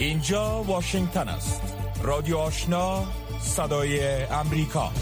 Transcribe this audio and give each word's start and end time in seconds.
اینجا 0.00 0.62
واشنگتن 0.62 1.28
است. 1.28 1.60
رادیو 2.02 2.36
آشنا 2.36 3.04
صدای 3.40 4.24
امریکا. 4.24 4.92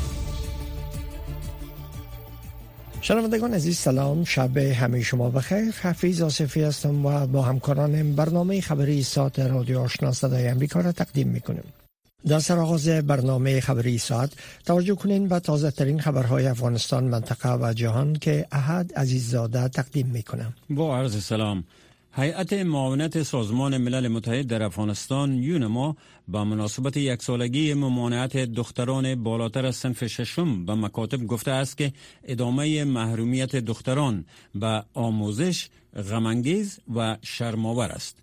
شنوندگان 3.00 3.54
عزیز 3.54 3.78
سلام. 3.78 4.24
شب 4.24 4.56
همه 4.56 5.02
شما 5.02 5.30
بخیر. 5.30 5.74
حفیظ 5.82 6.22
آصفی 6.22 6.62
هستم 6.62 7.06
و 7.06 7.26
با 7.26 7.42
همکارانم 7.42 8.14
برنامه 8.14 8.60
خبری 8.60 9.02
ساعت 9.02 9.38
رادیو 9.38 9.80
آشنا 9.80 10.12
صدای 10.12 10.48
امریکا 10.48 10.80
را 10.80 10.92
تقدیم 10.92 11.28
می‌کنیم. 11.28 11.64
در 12.26 12.38
سرآغاز 12.38 12.88
برنامه 12.88 13.60
خبری 13.60 13.98
ساعت 13.98 14.30
توجه 14.64 14.94
کنین 14.94 15.28
به 15.28 15.40
تازه 15.40 15.70
ترین 15.70 16.00
خبرهای 16.00 16.46
افغانستان 16.46 17.04
منطقه 17.04 17.54
و 17.54 17.72
جهان 17.72 18.12
که 18.12 18.46
احد 18.52 18.92
عزیززاده 18.94 19.68
تقدیم 19.68 20.06
می‌کنم. 20.06 20.54
با 20.70 20.98
عرض 20.98 21.24
سلام. 21.24 21.64
هیئت 22.20 22.52
معاونت 22.52 23.22
سازمان 23.22 23.76
ملل 23.78 24.08
متحد 24.08 24.46
در 24.46 24.62
افغانستان 24.62 25.34
یونما 25.42 25.96
با 26.28 26.44
مناسبت 26.44 26.96
یک 26.96 27.22
سالگی 27.22 27.74
ممانعت 27.74 28.36
دختران 28.36 29.14
بالاتر 29.14 29.66
از 29.66 29.76
سنف 29.76 30.06
ششم 30.06 30.64
به 30.66 30.74
مکاتب 30.74 31.26
گفته 31.26 31.50
است 31.50 31.78
که 31.78 31.92
ادامه 32.24 32.84
محرومیت 32.84 33.56
دختران 33.56 34.24
به 34.54 34.84
آموزش 34.94 35.68
غمانگیز 36.10 36.80
و 36.94 37.16
شرماور 37.22 37.88
است. 37.88 38.16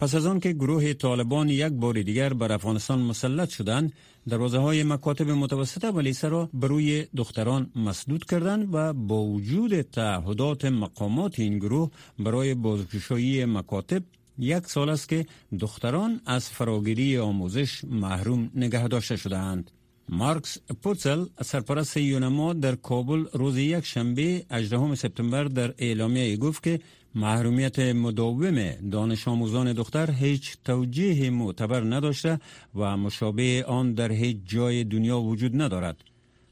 پس 0.00 0.14
از 0.14 0.26
آن 0.26 0.40
که 0.40 0.52
گروه 0.52 0.92
طالبان 0.92 1.48
یک 1.48 1.72
بار 1.72 2.02
دیگر 2.02 2.32
بر 2.32 2.52
افغانستان 2.52 2.98
مسلط 2.98 3.48
شدند 3.48 3.92
دروازه 4.28 4.58
های 4.58 4.82
مکاتب 4.82 5.30
متوسطه 5.30 5.90
و 5.90 6.00
لیسه 6.00 6.28
را 6.28 6.48
بروی 6.54 7.06
دختران 7.16 7.70
مسدود 7.76 8.24
کردند 8.24 8.68
و 8.72 8.92
با 8.92 9.24
وجود 9.24 9.80
تعهدات 9.82 10.64
مقامات 10.64 11.40
این 11.40 11.58
گروه 11.58 11.90
برای 12.18 12.54
بازگشایی 12.54 13.44
مکاتب 13.44 14.02
یک 14.38 14.66
سال 14.66 14.88
است 14.88 15.08
که 15.08 15.26
دختران 15.60 16.20
از 16.26 16.48
فراگیری 16.48 17.18
آموزش 17.18 17.84
محروم 17.84 18.50
نگه 18.54 18.88
داشته 18.88 19.16
شدهاند. 19.16 19.70
مارکس 20.08 20.58
پوتسل 20.82 21.24
سرپرست 21.44 21.96
یونما 21.96 22.52
در 22.52 22.74
کابل 22.74 23.24
روز 23.32 23.56
یک 23.58 23.84
شنبه 23.84 24.46
18 24.50 24.94
سپتامبر 24.94 25.44
در 25.44 25.74
اعلامیه 25.78 26.36
گفت 26.36 26.62
که 26.62 26.80
محرومیت 27.14 27.78
مداوم 27.78 28.70
دانش 28.90 29.28
آموزان 29.28 29.72
دختر 29.72 30.10
هیچ 30.10 30.56
توجیه 30.64 31.30
معتبر 31.30 31.80
نداشته 31.80 32.40
و 32.74 32.96
مشابه 32.96 33.64
آن 33.68 33.94
در 33.94 34.12
هیچ 34.12 34.36
جای 34.44 34.84
دنیا 34.84 35.20
وجود 35.20 35.62
ندارد. 35.62 35.96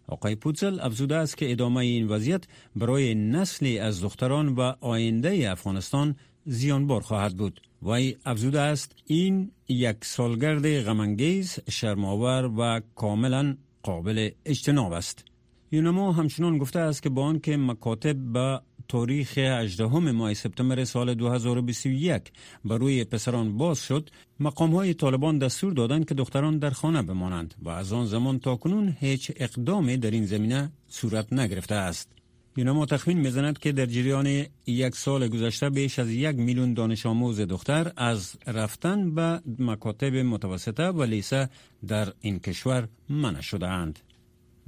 آقای 0.09 0.35
پوتسل 0.35 0.81
افزوده 0.81 1.17
است 1.17 1.37
که 1.37 1.53
ادامه 1.53 1.77
این 1.77 2.09
وضعیت 2.09 2.45
برای 2.77 3.15
نسلی 3.15 3.79
از 3.79 4.03
دختران 4.03 4.49
و 4.49 4.73
آینده 4.81 5.51
افغانستان 5.51 6.17
زیانبار 6.47 7.01
خواهد 7.01 7.37
بود. 7.37 7.61
وی 7.83 8.17
افزوده 8.25 8.61
است 8.61 8.95
این 9.07 9.51
یک 9.69 9.97
سالگرد 10.05 10.81
غمانگیز 10.81 11.59
شرماور 11.71 12.51
و 12.59 12.81
کاملا 12.95 13.57
قابل 13.83 14.31
اجتناب 14.45 14.93
است. 14.93 15.25
یونما 15.73 16.13
همچنان 16.13 16.59
گفته 16.59 16.79
است 16.79 17.03
که 17.03 17.09
با 17.09 17.25
آنکه 17.25 17.57
مکاتب 17.57 18.17
به 18.17 18.61
تاریخ 18.89 19.39
18 19.39 19.87
ماه 19.87 20.35
سپتامبر 20.35 20.85
سال 20.85 21.15
2021 21.15 22.23
بر 22.65 22.79
روی 22.79 23.05
پسران 23.05 23.57
باز 23.57 23.79
شد 23.79 24.11
مقام 24.41 24.75
های 24.75 24.95
طالبان 24.95 25.39
دستور 25.39 25.73
دادند 25.73 26.09
که 26.09 26.15
دختران 26.15 26.59
در 26.59 26.71
خانه 26.71 27.03
بمانند 27.03 27.55
و 27.63 27.69
از 27.69 27.93
آن 27.93 28.07
زمان 28.07 28.39
تا 28.39 28.57
کنون 28.57 28.97
هیچ 29.01 29.33
اقدامی 29.37 29.97
در 29.97 30.11
این 30.11 30.27
زمینه 30.27 30.73
صورت 30.89 31.33
نگرفته 31.33 31.75
است 31.75 32.09
یونما 32.57 32.87
تخمین 32.87 33.19
می‌زند 33.19 33.59
که 33.59 33.73
در 33.73 33.87
جریان 33.87 34.47
یک 34.67 34.97
سال 34.97 35.29
گذشته 35.29 35.71
بیش 35.71 35.99
از 35.99 36.11
یک 36.11 36.37
میلیون 36.37 36.75
دانش 36.75 37.07
آموز 37.07 37.41
دختر 37.41 37.93
از 37.97 38.37
رفتن 38.47 39.15
به 39.15 39.41
مکاتب 39.59 40.15
متوسطه 40.15 40.89
و 40.89 41.03
لیسه 41.03 41.49
در 41.87 42.13
این 42.21 42.39
کشور 42.39 42.89
منع 43.09 43.41
شده 43.41 43.67
اند. 43.67 43.99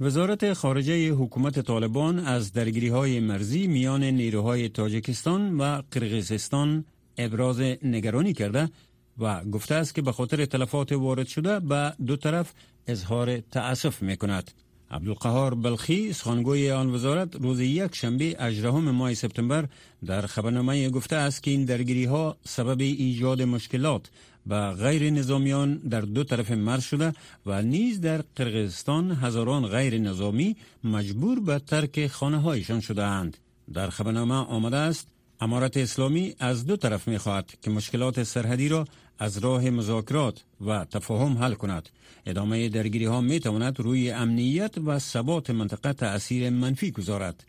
وزارت 0.01 0.53
خارجه 0.53 1.11
حکومت 1.11 1.59
طالبان 1.59 2.19
از 2.19 2.53
درگیری 2.53 2.87
های 2.87 3.19
مرزی 3.19 3.67
میان 3.67 4.03
نیروهای 4.03 4.69
تاجیکستان 4.69 5.57
و 5.57 5.81
قرغیزستان 5.91 6.85
ابراز 7.17 7.59
نگرانی 7.83 8.33
کرده 8.33 8.69
و 9.17 9.43
گفته 9.43 9.75
است 9.75 9.95
که 9.95 10.01
به 10.01 10.11
خاطر 10.11 10.45
تلفات 10.45 10.91
وارد 10.91 11.27
شده 11.27 11.59
به 11.59 11.93
دو 12.05 12.15
طرف 12.15 12.53
اظهار 12.87 13.37
تأسف 13.39 14.01
می 14.01 14.17
کند. 14.17 14.51
عبدالقهار 14.91 15.55
بلخی 15.55 16.13
سخنگوی 16.13 16.71
آن 16.71 16.89
وزارت 16.89 17.35
روز 17.35 17.59
یک 17.59 17.95
شنبه 17.95 18.25
18 18.39 18.71
ماه 18.71 19.13
سپتامبر 19.13 19.65
در 20.05 20.21
خبرنامه 20.21 20.89
گفته 20.89 21.15
است 21.15 21.43
که 21.43 21.51
این 21.51 21.65
درگیری 21.65 22.05
ها 22.05 22.37
سبب 22.43 22.81
ایجاد 22.81 23.41
مشکلات 23.41 24.09
و 24.47 24.73
غیر 24.73 25.09
نظامیان 25.09 25.77
در 25.77 26.01
دو 26.01 26.23
طرف 26.23 26.51
مرز 26.51 26.83
شده 26.83 27.13
و 27.45 27.61
نیز 27.61 28.01
در 28.01 28.23
قرغیزستان 28.35 29.11
هزاران 29.11 29.67
غیر 29.67 29.97
نظامی 29.97 30.55
مجبور 30.83 31.39
به 31.39 31.59
ترک 31.59 32.07
خانه 32.07 32.41
هایشان 32.41 32.79
شده 32.79 33.03
اند. 33.03 33.37
در 33.73 33.89
خبرنامه 33.89 34.35
آمده 34.35 34.77
است 34.77 35.07
امارت 35.41 35.77
اسلامی 35.77 36.35
از 36.39 36.65
دو 36.65 36.77
طرف 36.77 37.07
می 37.07 37.17
خواهد 37.17 37.53
که 37.61 37.71
مشکلات 37.71 38.23
سرحدی 38.23 38.69
را 38.69 38.85
از 39.19 39.37
راه 39.37 39.69
مذاکرات 39.69 40.43
و 40.61 40.85
تفاهم 40.85 41.37
حل 41.37 41.53
کند. 41.53 41.89
ادامه 42.25 42.69
درگیری 42.69 43.05
ها 43.05 43.21
می 43.21 43.39
تواند 43.39 43.79
روی 43.79 44.11
امنیت 44.11 44.77
و 44.77 44.99
ثبات 44.99 45.49
منطقه 45.49 45.93
تأثیر 45.93 46.49
منفی 46.49 46.91
گذارد. 46.91 47.43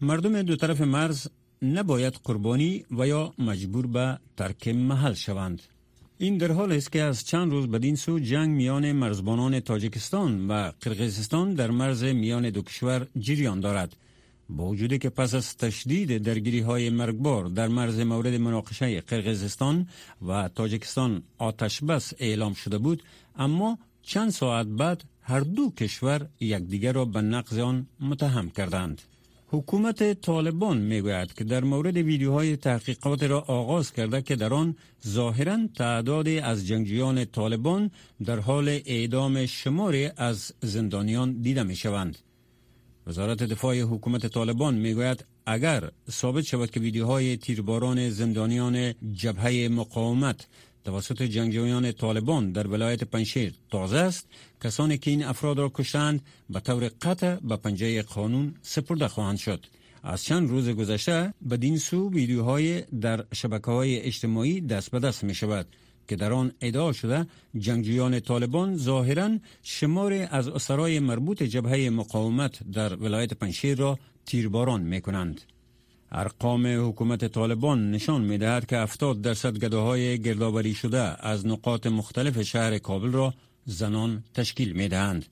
مردم 0.00 0.42
دو 0.42 0.56
طرف 0.56 0.80
مرز 0.80 1.28
نباید 1.62 2.14
قربانی 2.24 2.84
و 2.98 3.06
یا 3.06 3.34
مجبور 3.38 3.86
به 3.86 4.18
ترک 4.36 4.68
محل 4.68 5.14
شوند. 5.14 5.62
این 6.18 6.38
در 6.38 6.52
حال 6.52 6.72
است 6.72 6.92
که 6.92 7.02
از 7.02 7.24
چند 7.24 7.52
روز 7.52 7.66
بدین 7.66 7.96
سو 7.96 8.18
جنگ 8.18 8.50
میان 8.50 8.92
مرزبانان 8.92 9.60
تاجیکستان 9.60 10.48
و 10.48 10.72
قرقیزستان 10.80 11.54
در 11.54 11.70
مرز 11.70 12.04
میان 12.04 12.50
دو 12.50 12.62
کشور 12.62 13.06
جریان 13.18 13.60
دارد. 13.60 13.96
با 14.48 14.64
وجودی 14.64 14.98
که 14.98 15.10
پس 15.10 15.34
از 15.34 15.56
تشدید 15.56 16.18
درگیری 16.18 16.60
های 16.60 16.90
مرگبار 16.90 17.44
در 17.44 17.68
مرز 17.68 18.00
مورد 18.00 18.34
مناقشه 18.34 19.00
قرقیزستان 19.00 19.88
و 20.28 20.48
تاجیکستان 20.48 21.22
آتش 21.38 21.80
بس 21.80 22.12
اعلام 22.18 22.54
شده 22.54 22.78
بود 22.78 23.02
اما 23.36 23.78
چند 24.02 24.30
ساعت 24.30 24.66
بعد 24.66 25.04
هر 25.22 25.40
دو 25.40 25.70
کشور 25.70 26.28
یکدیگر 26.40 26.92
را 26.92 27.04
به 27.04 27.20
نقض 27.20 27.58
آن 27.58 27.86
متهم 28.00 28.50
کردند. 28.50 29.02
حکومت 29.48 30.20
طالبان 30.20 30.78
می‌گوید 30.78 31.34
که 31.34 31.44
در 31.44 31.64
مورد 31.64 31.96
ویدیوهای 31.96 32.56
تحقیقات 32.56 33.22
را 33.22 33.40
آغاز 33.40 33.92
کرده 33.92 34.22
که 34.22 34.36
در 34.36 34.54
آن 34.54 34.76
ظاهرا 35.06 35.58
تعدادی 35.76 36.38
از 36.38 36.66
جنگجویان 36.66 37.24
طالبان 37.24 37.90
در 38.24 38.38
حال 38.38 38.68
اعدام 38.68 39.46
شماری 39.46 40.10
از 40.16 40.52
زندانیان 40.62 41.40
دیده 41.40 41.62
می 41.62 41.76
شوند. 41.76 42.18
وزارت 43.06 43.42
دفاع 43.42 43.80
حکومت 43.80 44.26
طالبان 44.26 44.74
می‌گوید 44.74 45.24
اگر 45.46 45.90
ثابت 46.10 46.44
شود 46.44 46.70
که 46.70 46.80
ویدیوهای 46.80 47.36
تیرباران 47.36 48.10
زندانیان 48.10 48.94
جبهه 49.12 49.68
مقاومت 49.68 50.46
توسط 50.86 51.22
جنگجویان 51.22 51.92
طالبان 51.92 52.52
در 52.52 52.66
ولایت 52.66 53.04
پنشیر 53.04 53.54
تازه 53.70 53.96
است 53.96 54.28
کسانی 54.64 54.98
که 54.98 55.10
این 55.10 55.24
افراد 55.24 55.58
را 55.58 55.68
کشتند 55.74 56.20
به 56.50 56.60
طور 56.60 56.90
قطع 57.02 57.34
به 57.34 57.56
پنجه 57.56 58.02
قانون 58.02 58.54
سپرده 58.62 59.08
خواهند 59.08 59.38
شد 59.38 59.66
از 60.02 60.24
چند 60.24 60.50
روز 60.50 60.68
گذشته 60.68 61.34
بدین 61.50 61.78
سو 61.78 62.10
ویدیوهای 62.10 62.80
در 62.80 63.24
شبکه 63.32 63.70
های 63.70 64.00
اجتماعی 64.00 64.60
دست 64.60 64.90
به 64.90 64.98
دست 64.98 65.24
می 65.24 65.34
شود 65.34 65.66
که 66.08 66.16
در 66.16 66.32
آن 66.32 66.52
ادعا 66.60 66.92
شده 66.92 67.26
جنگجویان 67.58 68.20
طالبان 68.20 68.76
ظاهرا 68.76 69.30
شمار 69.62 70.28
از 70.30 70.48
اسرای 70.48 71.00
مربوط 71.00 71.42
جبهه 71.42 71.90
مقاومت 71.90 72.70
در 72.70 72.96
ولایت 72.96 73.34
پنشیر 73.34 73.78
را 73.78 73.98
تیرباران 74.26 74.82
می 74.82 75.00
کنند. 75.00 75.40
ارقام 76.16 76.88
حکومت 76.88 77.24
طالبان 77.24 77.90
نشان 77.90 78.20
می 78.22 78.38
دهد 78.38 78.66
که 78.66 78.76
70 78.76 79.20
درصد 79.20 79.58
گداهای 79.58 80.18
گردآوری 80.18 80.74
شده 80.74 81.26
از 81.26 81.46
نقاط 81.46 81.86
مختلف 81.86 82.42
شهر 82.42 82.78
کابل 82.78 83.12
را 83.12 83.34
زنان 83.64 84.24
تشکیل 84.34 84.72
می 84.72 84.88
دهند. 84.88 85.26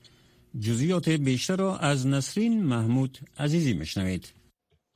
جزئیات 0.59 1.09
بیشتر 1.09 1.55
را 1.55 1.77
از 1.77 2.07
نسرین 2.07 2.63
محمود 2.63 3.17
عزیزی 3.39 3.73
مشنوید. 3.73 4.33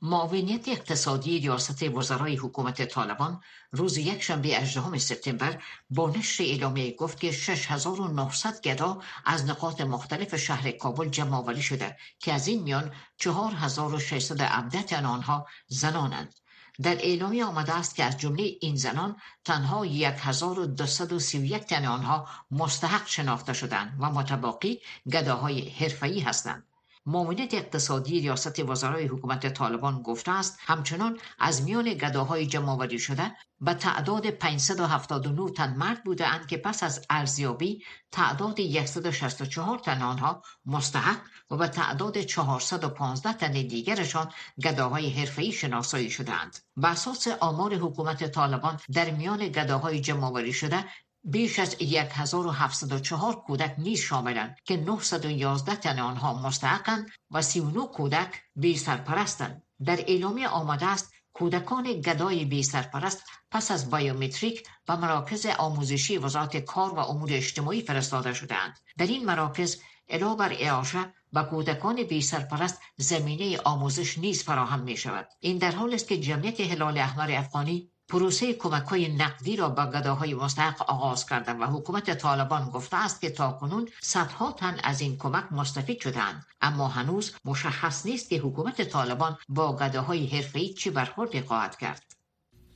معاونیت 0.02 0.68
اقتصادی 0.68 1.38
ریاست 1.38 1.82
وزرای 1.82 2.36
حکومت 2.36 2.88
طالبان 2.88 3.40
روز 3.72 3.96
یک 3.96 4.22
شنبه 4.22 4.48
18 4.48 4.98
سپتامبر 4.98 5.62
با 5.90 6.10
نشر 6.10 6.44
اعلامیه 6.44 6.96
گفت 6.96 7.20
که 7.20 7.32
6900 7.32 8.60
گدا 8.60 9.02
از 9.24 9.44
نقاط 9.44 9.80
مختلف 9.80 10.36
شهر 10.36 10.70
کابل 10.70 11.08
جمع 11.08 11.36
آوری 11.36 11.62
شده 11.62 11.96
که 12.18 12.32
از 12.32 12.48
این 12.48 12.62
میان 12.62 12.92
4617 13.18 14.82
تن 14.82 15.06
آنها 15.06 15.46
زنانند. 15.66 16.34
در 16.82 16.96
اعلامیه 16.96 17.44
آمده 17.44 17.74
است 17.74 17.94
که 17.94 18.04
از 18.04 18.18
جمله 18.18 18.42
این 18.60 18.76
زنان 18.76 19.16
تنها 19.44 19.82
1231 19.82 21.64
تن 21.64 21.84
آنها 21.84 22.28
مستحق 22.50 23.06
شناخته 23.06 23.52
شدند 23.52 23.96
و 24.00 24.10
متباقی 24.10 24.80
گداهای 25.12 25.68
حرفه‌ای 25.68 26.20
هستند. 26.20 26.69
معاونت 27.06 27.54
اقتصادی 27.54 28.20
ریاست 28.20 28.58
وزرای 28.58 29.06
حکومت 29.06 29.54
طالبان 29.54 30.02
گفته 30.02 30.30
است 30.32 30.58
همچنان 30.60 31.18
از 31.38 31.62
میان 31.62 31.94
گداهای 31.94 32.46
جمع 32.46 32.96
شده 32.98 33.36
به 33.60 33.74
تعداد 33.74 34.30
579 34.30 35.50
تن 35.50 35.74
مرد 35.76 36.04
بوده 36.04 36.26
اند 36.26 36.46
که 36.46 36.56
پس 36.56 36.82
از 36.82 37.06
ارزیابی 37.10 37.84
تعداد 38.12 38.84
164 38.84 39.78
تن 39.78 40.02
آنها 40.02 40.42
مستحق 40.66 41.20
و 41.50 41.56
به 41.56 41.68
تعداد 41.68 42.20
415 42.20 43.32
تن 43.32 43.52
دیگرشان 43.52 44.28
گداهای 44.62 45.10
حرفه‌ای 45.10 45.52
شناسایی 45.52 46.10
شدهاند. 46.10 46.58
به 46.76 46.88
اساس 46.88 47.28
آمار 47.28 47.74
حکومت 47.74 48.30
طالبان 48.30 48.80
در 48.92 49.10
میان 49.10 49.48
گداهای 49.48 50.00
جمع 50.00 50.50
شده 50.50 50.84
بیش 51.24 51.58
از 51.58 51.76
1704 51.80 53.34
کودک 53.46 53.74
نیز 53.78 54.00
شاملند 54.00 54.56
که 54.64 54.76
911 54.76 55.76
تن 55.76 55.98
آنها 55.98 56.42
مستحقند 56.42 57.10
و 57.30 57.42
39 57.42 57.86
کودک 57.86 58.42
بی 58.56 58.76
سرپرستند. 58.76 59.62
در 59.84 60.00
اعلامیه 60.00 60.48
آمده 60.48 60.86
است 60.86 61.12
کودکان 61.32 62.00
گدای 62.00 62.44
بی 62.44 62.62
سرپرست 62.62 63.22
پس 63.50 63.70
از 63.70 63.90
بایومتریک 63.90 64.68
به 64.86 64.96
مراکز 64.96 65.46
آموزشی 65.46 66.18
وزارت 66.18 66.56
کار 66.56 66.94
و 66.94 66.98
امور 66.98 67.28
اجتماعی 67.32 67.82
فرستاده 67.82 68.34
شدهاند. 68.34 68.78
در 68.98 69.06
این 69.06 69.24
مراکز 69.24 69.80
علاوه 70.08 70.36
بر 70.36 70.52
اعاشه 70.52 71.14
به 71.32 71.42
کودکان 71.42 72.02
بی 72.02 72.22
سرپرست 72.22 72.80
زمینه 72.96 73.58
آموزش 73.58 74.18
نیز 74.18 74.42
فراهم 74.42 74.80
می 74.80 74.96
شود. 74.96 75.28
این 75.40 75.58
در 75.58 75.70
حال 75.70 75.94
است 75.94 76.08
که 76.08 76.20
جمعیت 76.20 76.60
هلال 76.60 76.98
احمر 76.98 77.30
افغانی 77.30 77.89
پروسه 78.10 78.52
کمک 78.54 78.82
های 78.82 79.08
نقدی 79.16 79.56
را 79.56 79.68
به 79.68 79.86
گداهای 79.86 80.34
مستحق 80.34 80.82
آغاز 80.82 81.26
کردن 81.26 81.56
و 81.56 81.66
حکومت 81.66 82.18
طالبان 82.18 82.70
گفته 82.70 82.96
است 82.96 83.20
که 83.20 83.30
تاکنون 83.30 83.88
صدها 84.00 84.52
تن 84.52 84.76
از 84.84 85.00
این 85.00 85.16
کمک 85.16 85.52
مستفید 85.52 86.00
شدند 86.00 86.46
اما 86.60 86.88
هنوز 86.88 87.32
مشخص 87.44 88.06
نیست 88.06 88.28
که 88.30 88.38
حکومت 88.38 88.82
طالبان 88.82 89.36
با 89.48 89.76
گداهای 89.76 90.26
حرفه‌ای 90.26 90.68
چه 90.68 90.90
برخوردی 90.90 91.40
خواهد 91.40 91.78
کرد. 91.78 92.02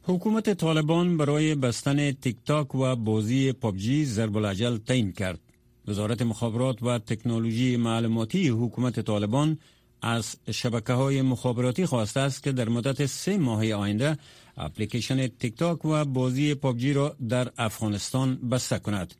حکومت 0.02 0.54
طالبان 0.54 1.16
برای 1.16 1.54
بستن 1.54 2.12
تیک 2.12 2.36
تاک 2.46 2.74
و 2.74 2.96
بازی 2.96 3.52
پابجی 3.52 4.04
ضرب 4.04 4.36
العجل 4.36 4.78
تعیین 4.78 5.12
کرد. 5.12 5.40
وزارت 5.88 6.22
مخابرات 6.22 6.82
و 6.82 6.98
تکنولوژی 6.98 7.76
معلوماتی 7.76 8.48
حکومت 8.48 9.00
طالبان 9.00 9.58
از 10.02 10.36
شبکه 10.50 10.92
های 10.92 11.22
مخابراتی 11.22 11.86
خواسته 11.86 12.20
است 12.20 12.42
که 12.42 12.52
در 12.52 12.68
مدت 12.68 13.06
سه 13.06 13.38
ماه 13.38 13.72
آینده 13.72 14.18
اپلیکیشن 14.56 15.26
تیک 15.26 15.56
تاک 15.56 15.84
و 15.84 16.04
بازی 16.04 16.54
پابجی 16.54 16.92
را 16.92 17.16
در 17.28 17.50
افغانستان 17.58 18.36
بسته 18.36 18.78
کند. 18.78 19.14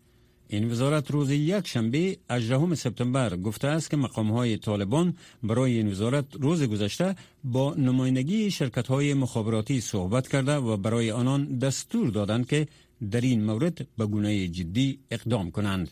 این 0.49 0.71
وزارت 0.71 1.11
روز 1.11 1.31
یک 1.31 1.67
شنبه 1.67 2.19
18 2.31 2.75
سپتامبر 2.75 3.37
گفته 3.37 3.69
است 3.69 3.91
که 3.91 3.97
مقام 3.97 4.33
های 4.33 4.57
طالبان 4.57 5.15
برای 5.43 5.77
این 5.77 5.91
وزارت 5.91 6.25
روز 6.41 6.63
گذشته 6.63 7.17
با 7.45 7.75
نمایندگی 7.75 8.51
شرکت 8.51 8.87
های 8.87 9.15
مخابراتی 9.15 9.81
صحبت 9.81 10.29
کرده 10.29 10.57
و 10.57 10.77
برای 10.77 11.11
آنان 11.11 11.59
دستور 11.59 12.09
دادند 12.11 12.49
که 12.49 12.69
در 13.11 13.21
این 13.21 13.45
مورد 13.45 13.87
به 13.99 14.07
گونه 14.07 14.49
جدی 14.49 14.99
اقدام 15.11 15.51
کنند. 15.51 15.91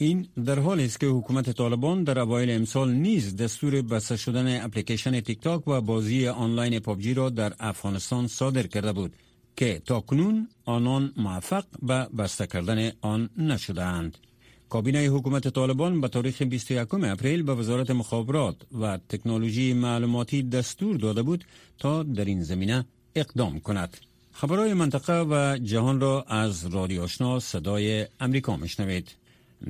این 0.00 0.28
در 0.44 0.58
حالی 0.58 0.84
است 0.84 1.00
که 1.00 1.06
حکومت 1.06 1.50
طالبان 1.50 2.04
در 2.04 2.18
اوایل 2.18 2.50
امسال 2.50 2.92
نیز 2.92 3.36
دستور 3.36 3.82
بسته 3.82 4.16
شدن 4.16 4.64
اپلیکیشن 4.64 5.20
تیک 5.20 5.40
تاک 5.40 5.68
و 5.68 5.80
بازی 5.80 6.28
آنلاین 6.28 6.78
پابجی 6.78 7.14
را 7.14 7.30
در 7.30 7.52
افغانستان 7.60 8.26
صادر 8.26 8.66
کرده 8.66 8.92
بود 8.92 9.16
که 9.56 9.82
تاکنون 9.84 10.48
آنان 10.64 11.12
موفق 11.16 11.64
به 11.82 12.06
بسته 12.18 12.46
کردن 12.46 12.92
آن 13.00 13.30
نشدهاند. 13.38 14.18
کابینه 14.68 14.98
حکومت 14.98 15.48
طالبان 15.48 16.00
به 16.00 16.08
تاریخ 16.08 16.42
21 16.42 16.94
اپریل 16.94 17.42
به 17.42 17.54
وزارت 17.54 17.90
مخابرات 17.90 18.56
و 18.80 18.98
تکنولوژی 19.08 19.72
معلوماتی 19.72 20.42
دستور 20.42 20.96
داده 20.96 21.22
بود 21.22 21.44
تا 21.78 22.02
در 22.02 22.24
این 22.24 22.42
زمینه 22.42 22.84
اقدام 23.14 23.60
کند. 23.60 23.96
خبرهای 24.32 24.74
منطقه 24.74 25.22
و 25.30 25.58
جهان 25.62 26.00
را 26.00 26.22
از 26.22 26.66
رادیو 26.66 27.02
آشنا 27.02 27.40
صدای 27.40 28.06
امریکا 28.20 28.56
میشنوید. 28.56 29.10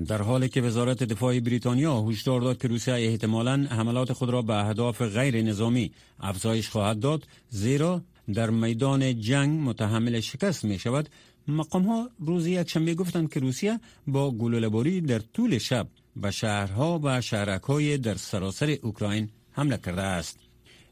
در 0.06 0.23
حالی 0.23 0.49
که 0.49 0.61
وزارت 0.62 1.02
دفاع 1.02 1.40
بریتانیا 1.40 2.02
هشدار 2.02 2.40
داد 2.40 2.58
که 2.58 2.69
روسیه 2.69 2.94
احتمالا 2.94 3.67
حملات 3.70 4.12
خود 4.12 4.31
را 4.31 4.43
به 4.43 4.55
اهداف 4.55 5.02
غیر 5.02 5.43
نظامی 5.43 5.93
افزایش 6.20 6.69
خواهد 6.69 7.00
داد 7.00 7.26
زیرا 7.49 8.02
در 8.35 8.50
میدان 8.50 9.20
جنگ 9.20 9.61
متحمل 9.61 10.20
شکست 10.20 10.64
می 10.64 10.79
شود 10.79 11.08
مقام 11.49 11.82
ها 11.82 12.11
روز 12.19 12.46
یک 12.46 12.70
شنبه 12.70 12.94
گفتند 12.94 13.32
که 13.32 13.40
روسیه 13.40 13.81
با 14.06 14.31
گلوله‌باری 14.31 15.00
در 15.00 15.19
طول 15.19 15.58
شب 15.58 15.88
به 16.17 16.31
شهرها 16.31 17.00
و 17.02 17.20
شهرک 17.20 17.62
های 17.62 17.99
در 17.99 18.14
سراسر 18.14 18.76
اوکراین 18.82 19.29
حمله 19.50 19.76
کرده 19.76 20.02
است. 20.02 20.38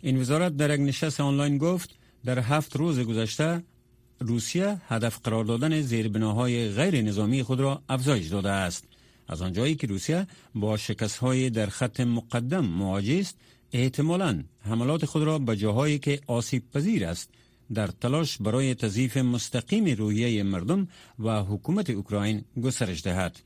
این 0.00 0.20
وزارت 0.20 0.56
در 0.56 0.75
یک 0.75 0.81
نشست 0.81 1.20
آنلاین 1.20 1.58
گفت 1.58 1.90
در 2.25 2.38
هفت 2.38 2.76
روز 2.76 3.00
گذشته 3.00 3.62
روسیه 4.20 4.80
هدف 4.88 5.18
قرار 5.24 5.44
دادن 5.44 5.80
زیربناهای 5.80 6.68
غیر 6.68 7.02
نظامی 7.02 7.42
خود 7.42 7.60
را 7.60 7.82
افزایش 7.88 8.26
داده 8.26 8.50
است. 8.50 8.84
از 9.28 9.42
آنجایی 9.42 9.74
که 9.74 9.86
روسیه 9.86 10.26
با 10.54 10.76
شکست 10.76 11.18
های 11.18 11.50
در 11.50 11.66
خط 11.66 12.00
مقدم 12.00 12.64
مواجه 12.64 13.18
است 13.20 13.38
احتمالا 13.72 14.42
حملات 14.60 15.04
خود 15.04 15.22
را 15.22 15.38
به 15.38 15.56
جاهایی 15.56 15.98
که 15.98 16.20
آسیب 16.26 16.62
پذیر 16.74 17.06
است 17.06 17.30
در 17.74 17.86
تلاش 17.86 18.38
برای 18.38 18.74
تضعیف 18.74 19.16
مستقیم 19.16 19.84
روحیه 19.84 20.42
مردم 20.42 20.88
و 21.18 21.42
حکومت 21.42 21.90
اوکراین 21.90 22.44
گسترش 22.62 23.02
دهد. 23.02 23.40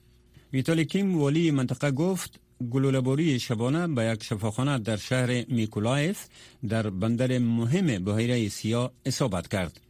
ویتالی 0.53 0.85
کیم 0.85 1.19
والی 1.19 1.51
منطقه 1.51 1.91
گفت 1.91 2.41
گلوله‌باری 2.71 3.39
شبانه 3.41 3.87
به 3.87 4.05
یک 4.05 4.23
شفاخانه 4.25 4.79
در 4.79 4.97
شهر 4.97 5.45
میکولایف 5.49 6.27
در 6.69 6.91
بندر 6.91 7.39
مهم 7.39 8.05
بحیره 8.05 8.49
سیاه 8.49 8.93
اصابت 9.07 9.49
کرد. 9.49 9.81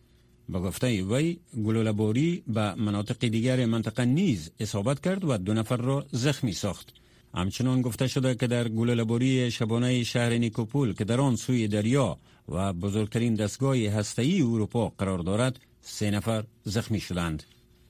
به 0.50 0.61
گفته 0.61 1.02
وی 1.02 1.38
گلوله‌باری 1.64 2.43
به 2.47 2.75
مناطق 2.75 3.29
دیگر 3.29 3.67
منطقه 3.67 4.05
نیز 4.05 4.50
اصابت 4.61 5.00
کرد 5.00 5.25
و 5.25 5.37
دو 5.37 5.55
نفر 5.55 5.76
را 5.76 6.06
زخمی 6.12 6.52
ساخت. 6.52 6.94
همچنان 7.35 7.82
گفته 7.82 8.06
شده 8.08 8.35
که 8.35 8.47
در 8.47 8.69
گلوله‌باری 8.69 9.50
شبانه 9.50 10.05
شهر 10.05 10.32
نیکوپول 10.38 10.93
که 10.93 11.05
در 11.05 11.20
آن 11.20 11.37
سوی 11.37 11.69
دریا 11.69 12.19
و 12.49 12.73
بزرگترین 12.73 13.35
دستگاه 13.35 13.76
هسته‌ای 13.76 14.43
اروپا 14.43 14.88
قرار 14.99 15.19
دارد 15.19 15.61
سه 15.81 16.11
نفر 16.11 16.44
زخمی 16.64 17.00
شدند. 17.00 17.43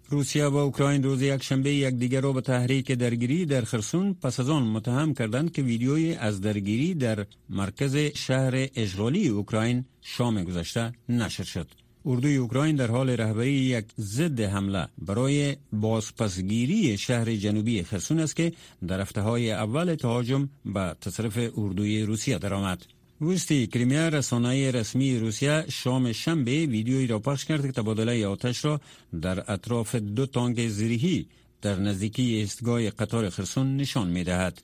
روسیه 0.08 0.46
و 0.46 0.56
اوکراین 0.56 1.02
روز 1.02 1.22
یک 1.22 1.42
شنبه 1.42 1.74
یکدیگر 1.74 2.20
را 2.20 2.32
به 2.32 2.40
تحریک 2.40 2.92
درگیری 2.92 3.46
در 3.46 3.64
خرسون 3.64 4.14
پس 4.14 4.40
از 4.40 4.50
آن 4.50 4.62
متهم 4.62 5.14
کردند 5.14 5.52
که 5.52 5.62
ویدیوی 5.62 6.14
از 6.14 6.40
درگیری 6.40 6.94
در 6.94 7.26
مرکز 7.48 7.96
شهر 7.96 8.68
اشغالی 8.74 9.28
اوکراین 9.28 9.84
شام 10.02 10.44
گذشته 10.44 10.92
نشر 11.08 11.44
شد. 11.44 11.66
اردوی 12.07 12.37
اوکراین 12.37 12.76
در 12.76 12.90
حال 12.90 13.11
رهبری 13.11 13.52
یک 13.52 13.85
ضد 13.99 14.40
حمله 14.40 14.88
برای 14.99 15.57
بازپسگیری 15.73 16.99
شهر 16.99 17.35
جنوبی 17.37 17.83
خرسون 17.83 18.21
است 18.21 18.37
که 18.37 18.52
در 18.88 19.00
هفته 19.00 19.21
های 19.21 19.52
اول 19.52 19.95
تهاجم 19.95 20.49
به 20.64 20.97
تصرف 21.00 21.38
اردوی 21.57 22.02
روسیه 22.02 22.38
درآمد. 22.38 22.87
وستی 23.21 23.66
کریمیا 23.66 24.09
رسانه 24.09 24.71
رسمی 24.71 25.19
روسیه 25.19 25.64
شام 25.69 26.12
شنبه 26.12 26.66
ویدیویی 26.66 27.07
را 27.07 27.19
پخش 27.19 27.45
کرد 27.45 27.66
که 27.66 27.73
تبادله 27.73 28.26
آتش 28.26 28.64
را 28.64 28.80
در 29.23 29.52
اطراف 29.52 29.95
دو 29.95 30.26
تانک 30.26 30.69
زیریهی 30.69 31.26
در 31.62 31.76
نزدیکی 31.76 32.23
ایستگاه 32.23 32.90
قطار 32.90 33.30
خرسون 33.30 33.76
نشان 33.76 34.09
می 34.09 34.25
دهد. 34.25 34.62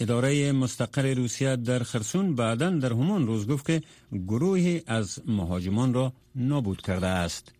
اداره 0.00 0.52
مستقر 0.52 1.14
روسیه 1.14 1.56
در 1.56 1.78
خرسون 1.82 2.34
بعدا 2.34 2.70
در 2.70 2.92
همان 2.92 3.26
روز 3.26 3.46
گفت 3.46 3.66
که 3.66 3.82
گروهی 4.26 4.82
از 4.86 5.22
مهاجمان 5.26 5.94
را 5.94 6.12
نابود 6.34 6.82
کرده 6.82 7.06
است. 7.06 7.52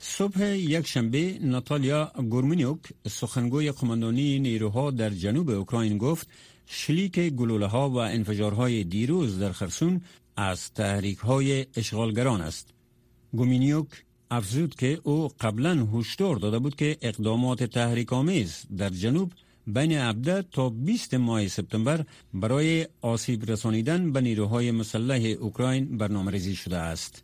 صبح 0.00 0.44
یک 0.44 0.86
شنبه 0.86 1.38
ناتالیا 1.42 2.12
گورمینیوک 2.30 2.80
سخنگوی 3.08 3.72
قماندانی 3.72 4.38
نیروها 4.38 4.90
در 4.90 5.10
جنوب 5.10 5.50
اوکراین 5.50 5.98
گفت 5.98 6.28
شلیک 6.66 7.18
گلوله 7.20 7.66
ها 7.66 7.90
و 7.90 7.96
انفجارهای 7.96 8.84
دیروز 8.84 9.38
در 9.38 9.52
خرسون 9.52 10.00
از 10.36 10.72
تحریک 10.72 11.18
های 11.18 11.66
اشغالگران 11.76 12.40
است. 12.40 12.70
گومینیوک 13.32 13.88
افزود 14.30 14.74
که 14.74 15.00
او 15.02 15.28
قبلا 15.40 15.88
هشدار 15.94 16.36
داده 16.36 16.58
بود 16.58 16.76
که 16.76 16.96
اقدامات 17.02 17.64
تحریک 17.64 18.12
آمیز 18.12 18.64
در 18.76 18.88
جنوب 18.90 19.32
بین 19.66 19.92
17 19.92 20.42
تا 20.42 20.68
20 20.68 21.14
ماه 21.14 21.48
سپتامبر 21.48 22.04
برای 22.34 22.86
آسیب 23.02 23.50
رسانیدن 23.50 24.12
به 24.12 24.20
نیروهای 24.20 24.70
مسلح 24.70 25.34
اوکراین 25.40 25.98
برنامه 25.98 26.30
ریزی 26.30 26.54
شده 26.54 26.76
است. 26.76 27.22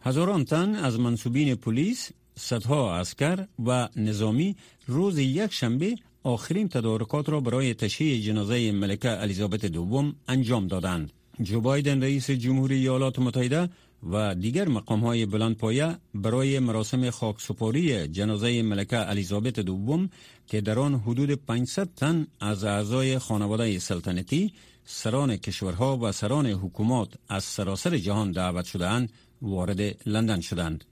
هزاران 0.00 0.44
تن 0.44 0.74
از 0.74 1.00
منصوبین 1.00 1.54
پلیس، 1.54 2.10
صدها 2.36 2.96
اسکر 2.96 3.46
و 3.66 3.88
نظامی 3.96 4.56
روز 4.86 5.18
یک 5.18 5.52
شنبه 5.52 5.96
آخرین 6.22 6.68
تدارکات 6.68 7.28
را 7.28 7.40
برای 7.40 7.74
تشییع 7.74 8.20
جنازه 8.22 8.72
ملکه 8.72 9.20
الیزابت 9.22 9.66
دوم 9.66 10.14
انجام 10.28 10.66
دادند. 10.66 11.12
جو 11.42 11.60
بایدن 11.60 12.02
رئیس 12.02 12.30
جمهوری 12.30 12.74
ایالات 12.74 13.18
متحده 13.18 13.68
و 14.02 14.34
دیگر 14.34 14.68
مقام 14.68 15.00
های 15.00 15.26
بلند 15.26 15.56
پایه 15.56 15.96
برای 16.14 16.58
مراسم 16.58 17.10
خاکسپاری 17.10 18.08
جنازه 18.08 18.62
ملکه 18.62 19.08
الیزابت 19.10 19.60
دوم 19.60 20.10
که 20.46 20.60
در 20.60 20.78
آن 20.78 20.94
حدود 20.94 21.30
500 21.30 21.88
تن 21.96 22.26
از 22.40 22.64
اعضای 22.64 23.18
خانواده 23.18 23.78
سلطنتی 23.78 24.52
سران 24.84 25.36
کشورها 25.36 25.96
و 25.96 26.12
سران 26.12 26.46
حکومات 26.46 27.08
از 27.28 27.44
سراسر 27.44 27.96
جهان 27.96 28.32
دعوت 28.32 28.64
شدهاند 28.64 29.12
وارد 29.42 30.08
لندن 30.08 30.40
شدند. 30.40 30.84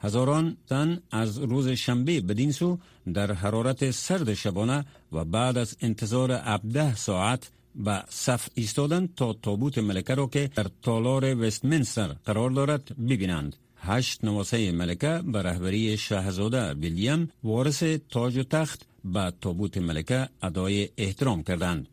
هزاران 0.00 0.56
تن 0.66 1.00
از 1.10 1.38
روز 1.38 1.68
شنبه 1.68 2.20
بدین 2.20 2.52
سو 2.52 2.78
در 3.14 3.32
حرارت 3.32 3.90
سرد 3.90 4.34
شبانه 4.34 4.84
و 5.12 5.24
بعد 5.24 5.58
از 5.58 5.76
انتظار 5.80 6.32
17 6.32 6.96
ساعت 6.96 7.50
به 7.74 8.04
صف 8.08 8.48
ایستادند 8.54 9.14
تا 9.14 9.32
تابوت 9.32 9.78
ملکه 9.78 10.14
را 10.14 10.26
که 10.26 10.50
در 10.54 10.66
تالار 10.82 11.34
وستمنستر 11.34 12.08
قرار 12.24 12.50
دارد 12.50 12.96
ببینند. 13.08 13.56
هشت 13.76 14.24
نواسه 14.24 14.72
ملکه 14.72 15.22
به 15.24 15.42
رهبری 15.42 15.96
شهزاده 15.96 16.74
ویلیام 16.74 17.28
وارث 17.44 17.82
تاج 17.82 18.36
و 18.36 18.42
تخت 18.42 18.86
به 19.04 19.32
تابوت 19.40 19.78
ملکه 19.78 20.28
ادای 20.42 20.88
احترام 20.96 21.42
کردند. 21.42 21.88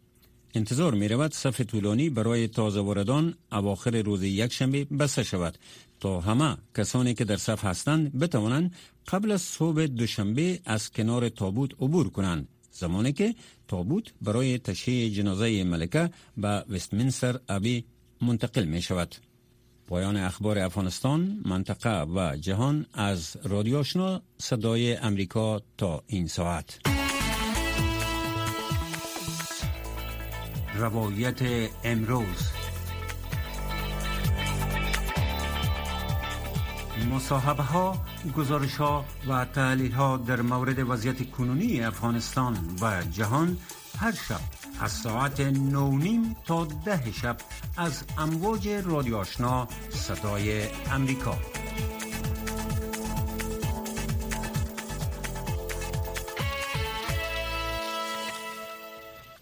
انتظار 0.55 0.93
می 0.93 1.07
رود 1.07 1.33
صف 1.33 1.61
طولانی 1.61 2.09
برای 2.09 2.47
تازه 2.47 2.79
واردان 2.79 3.35
اواخر 3.51 4.01
روز 4.01 4.23
یکشنبه 4.23 4.85
بسته 4.85 5.23
شود 5.23 5.57
تا 5.99 6.21
همه 6.21 6.57
کسانی 6.75 7.13
که 7.13 7.25
در 7.25 7.37
صف 7.37 7.65
هستند 7.65 8.19
بتوانند 8.19 8.75
قبل 9.07 9.31
از 9.31 9.41
صبح 9.41 9.85
دوشنبه 9.85 10.59
از 10.65 10.91
کنار 10.91 11.29
تابوت 11.29 11.73
عبور 11.73 12.09
کنند. 12.09 12.47
زمانی 12.75 13.13
که 13.13 13.35
تابوت 13.67 14.13
برای 14.21 14.57
تشییع 14.57 15.09
جنازه 15.09 15.63
ملکه 15.63 16.09
به 16.37 16.65
وستمینستر 16.69 17.39
ابی 17.49 17.85
منتقل 18.21 18.65
می 18.65 18.81
شود. 18.81 19.15
پایان 19.87 20.17
اخبار 20.17 20.59
افغانستان، 20.59 21.41
منطقه 21.45 22.03
و 22.03 22.37
جهان 22.37 22.85
از 22.93 23.37
رادیو 23.43 23.77
آشنا 23.77 24.21
صدای 24.37 24.95
امریکا 24.95 25.61
تا 25.77 26.03
این 26.07 26.27
ساعت. 26.27 26.79
روایت 30.75 31.41
امروز 31.83 32.64
مصاحبه 37.11 37.63
ها، 37.63 37.97
گزارش 38.37 38.75
ها 38.75 39.05
و 39.29 39.45
تحلیل 39.45 39.91
ها 39.91 40.17
در 40.17 40.41
مورد 40.41 40.89
وضعیت 40.89 41.31
کنونی 41.31 41.81
افغانستان 41.83 42.57
و 42.81 43.03
جهان 43.11 43.57
هر 43.99 44.11
شب 44.11 44.39
از 44.81 44.91
ساعت 44.91 45.39
نونیم 45.39 46.35
تا 46.45 46.65
ده 46.65 47.11
شب 47.11 47.37
از 47.77 48.03
امواج 48.17 48.67
رادیو 48.69 49.17
آشنا 49.17 49.67
صدای 49.89 50.63
امریکا 50.91 51.37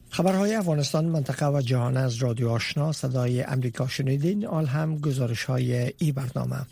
خبرهای 0.10 0.56
افغانستان 0.56 1.06
منطقه 1.06 1.48
و 1.48 1.62
جهان 1.62 1.98
از 1.98 2.16
رادیو 2.16 2.50
آشنا 2.50 2.92
صدای 2.92 3.44
امریکا 3.44 3.88
شنیدین 3.88 4.46
آل 4.46 4.66
هم 4.66 4.98
گزارش 4.98 5.44
های 5.44 5.94
ای 5.98 6.12
برنامه. 6.12 6.66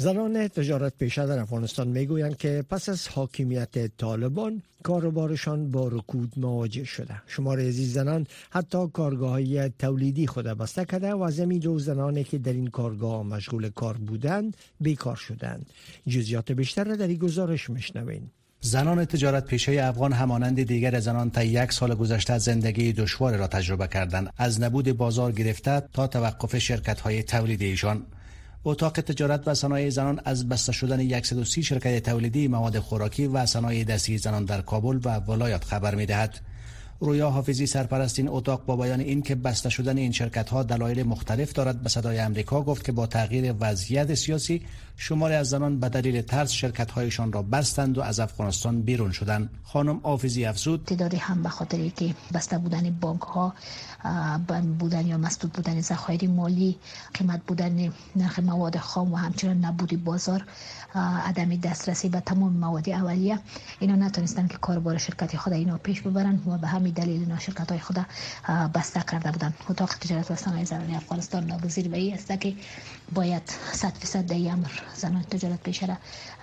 زنان 0.00 0.48
تجارت 0.48 0.92
پیشه 0.98 1.26
در 1.26 1.38
افغانستان 1.38 1.88
می‌گویند 1.88 2.36
که 2.36 2.64
پس 2.70 2.88
از 2.88 3.08
حاکمیت 3.08 3.96
طالبان 3.96 4.62
کاروبارشان 4.82 5.70
با 5.70 5.88
رکود 5.88 6.32
مواجه 6.36 6.84
شده. 6.84 7.22
شمار 7.26 7.60
عزیز 7.60 7.92
زنان 7.92 8.26
حتی 8.50 8.86
کارگاه 8.92 9.30
های 9.30 9.70
تولیدی 9.78 10.26
خود 10.26 10.44
بسته 10.44 10.84
کرده 10.84 11.12
و 11.12 11.22
از 11.22 11.40
دو 11.40 11.78
زنانی 11.78 12.24
که 12.24 12.38
در 12.38 12.52
این 12.52 12.66
کارگاه 12.66 13.22
مشغول 13.22 13.68
کار 13.68 13.96
بودند 13.96 14.56
بیکار 14.80 15.16
شدند. 15.16 15.66
جزیات 16.08 16.52
بیشتر 16.52 16.84
را 16.84 16.96
در 16.96 17.08
این 17.08 17.18
گزارش 17.18 17.70
میشنوین 17.70 18.22
زنان 18.60 19.04
تجارت 19.04 19.44
پیشه 19.44 19.72
افغان 19.82 20.12
همانند 20.12 20.62
دیگر 20.62 21.00
زنان 21.00 21.30
تا 21.30 21.44
یک 21.44 21.72
سال 21.72 21.94
گذشته 21.94 22.38
زندگی 22.38 22.92
دشوار 22.92 23.36
را 23.36 23.46
تجربه 23.46 23.86
کردند. 23.86 24.32
از 24.36 24.60
نبود 24.60 24.92
بازار 24.92 25.32
گرفته 25.32 25.82
تا 25.92 26.06
توقف 26.06 26.58
شرکت 26.58 27.00
های 27.00 27.22
تولیدی 27.22 27.66
ایشان. 27.66 28.06
اتاق 28.64 28.92
تجارت 28.92 29.48
و 29.48 29.54
صنایع 29.54 29.90
زنان 29.90 30.20
از 30.24 30.48
بسته 30.48 30.72
شدن 30.72 31.20
130 31.22 31.62
شرکت 31.62 32.02
تولیدی 32.02 32.48
مواد 32.48 32.78
خوراکی 32.78 33.26
و 33.26 33.46
صنایع 33.46 33.84
دستی 33.84 34.18
زنان 34.18 34.44
در 34.44 34.60
کابل 34.60 35.00
و 35.04 35.20
ولایت 35.20 35.64
خبر 35.64 35.94
می 35.94 36.06
دهد. 36.06 36.40
رویا 37.02 37.30
حافظی 37.30 37.66
سرپرست 37.66 38.18
این 38.18 38.28
اتاق 38.28 38.64
با 38.64 38.76
بیان 38.76 39.00
این 39.00 39.22
که 39.22 39.34
بسته 39.34 39.68
شدن 39.68 39.98
این 39.98 40.12
شرکت 40.12 40.50
ها 40.50 40.62
دلایل 40.62 41.02
مختلف 41.02 41.52
دارد 41.52 41.82
به 41.82 41.88
صدای 41.88 42.18
امریکا 42.18 42.62
گفت 42.62 42.84
که 42.84 42.92
با 42.92 43.06
تغییر 43.06 43.54
وضعیت 43.60 44.14
سیاسی 44.14 44.62
شماری 44.96 45.34
از 45.34 45.48
زنان 45.48 45.80
به 45.80 45.88
دلیل 45.88 46.22
ترس 46.22 46.50
شرکت 46.50 46.90
هایشان 46.90 47.32
را 47.32 47.42
بستند 47.42 47.98
و 47.98 48.00
از 48.00 48.20
افغانستان 48.20 48.82
بیرون 48.82 49.12
شدند. 49.12 49.50
خانم 49.64 50.00
حافظی 50.02 50.44
افزود. 50.44 50.84
تعدادی 50.84 51.16
هم 51.16 51.42
به 51.42 51.48
خاطر 51.48 51.88
که 51.88 52.14
بسته 52.34 52.58
بودن 52.58 52.90
بانک 53.00 53.20
ها 53.20 53.54
بودن 54.78 55.06
یا 55.06 55.18
مسدود 55.18 55.52
بودن 55.52 55.80
ذخایر 55.80 56.28
مالی 56.28 56.76
قیمت 57.14 57.40
بودن 57.46 57.92
نرخ 58.16 58.38
مواد 58.38 58.76
خام 58.76 59.12
و 59.12 59.16
همچنان 59.16 59.64
نبودی 59.64 59.96
بازار 59.96 60.44
عدم 60.94 61.56
دسترسی 61.56 62.08
به 62.08 62.20
تمام 62.20 62.52
مواد 62.52 62.90
اولیه 62.90 63.38
اینا 63.80 63.94
نتونستن 63.96 64.46
که 64.46 64.56
کاربار 64.56 64.98
شرکت 64.98 65.36
خود 65.36 65.52
اینا 65.52 65.78
پیش 65.78 66.00
ببرن 66.00 66.40
و 66.46 66.58
به 66.58 66.66
همین 66.66 66.89
دلیل 66.90 67.20
اینا 67.20 67.38
شرکت 67.38 67.70
های 67.70 67.80
خود 67.80 67.96
بسته 68.74 69.00
کرده 69.12 69.30
بودن. 69.32 69.54
اتاق 69.70 69.94
تجارت 69.94 70.30
و 70.30 70.36
صنایع 70.36 70.64
زنان 70.64 70.94
افغانستان 70.94 71.44
نابزیر 71.44 71.88
به 71.88 71.96
این 71.96 72.14
است 72.14 72.40
که 72.40 72.54
باید 73.14 73.42
100 73.72 73.92
درصد 74.00 74.26
در 74.26 74.52
امر 74.52 74.68
زنان 74.94 75.22
تجارت 75.22 75.62
پیشه 75.62 75.86
را 75.86 75.96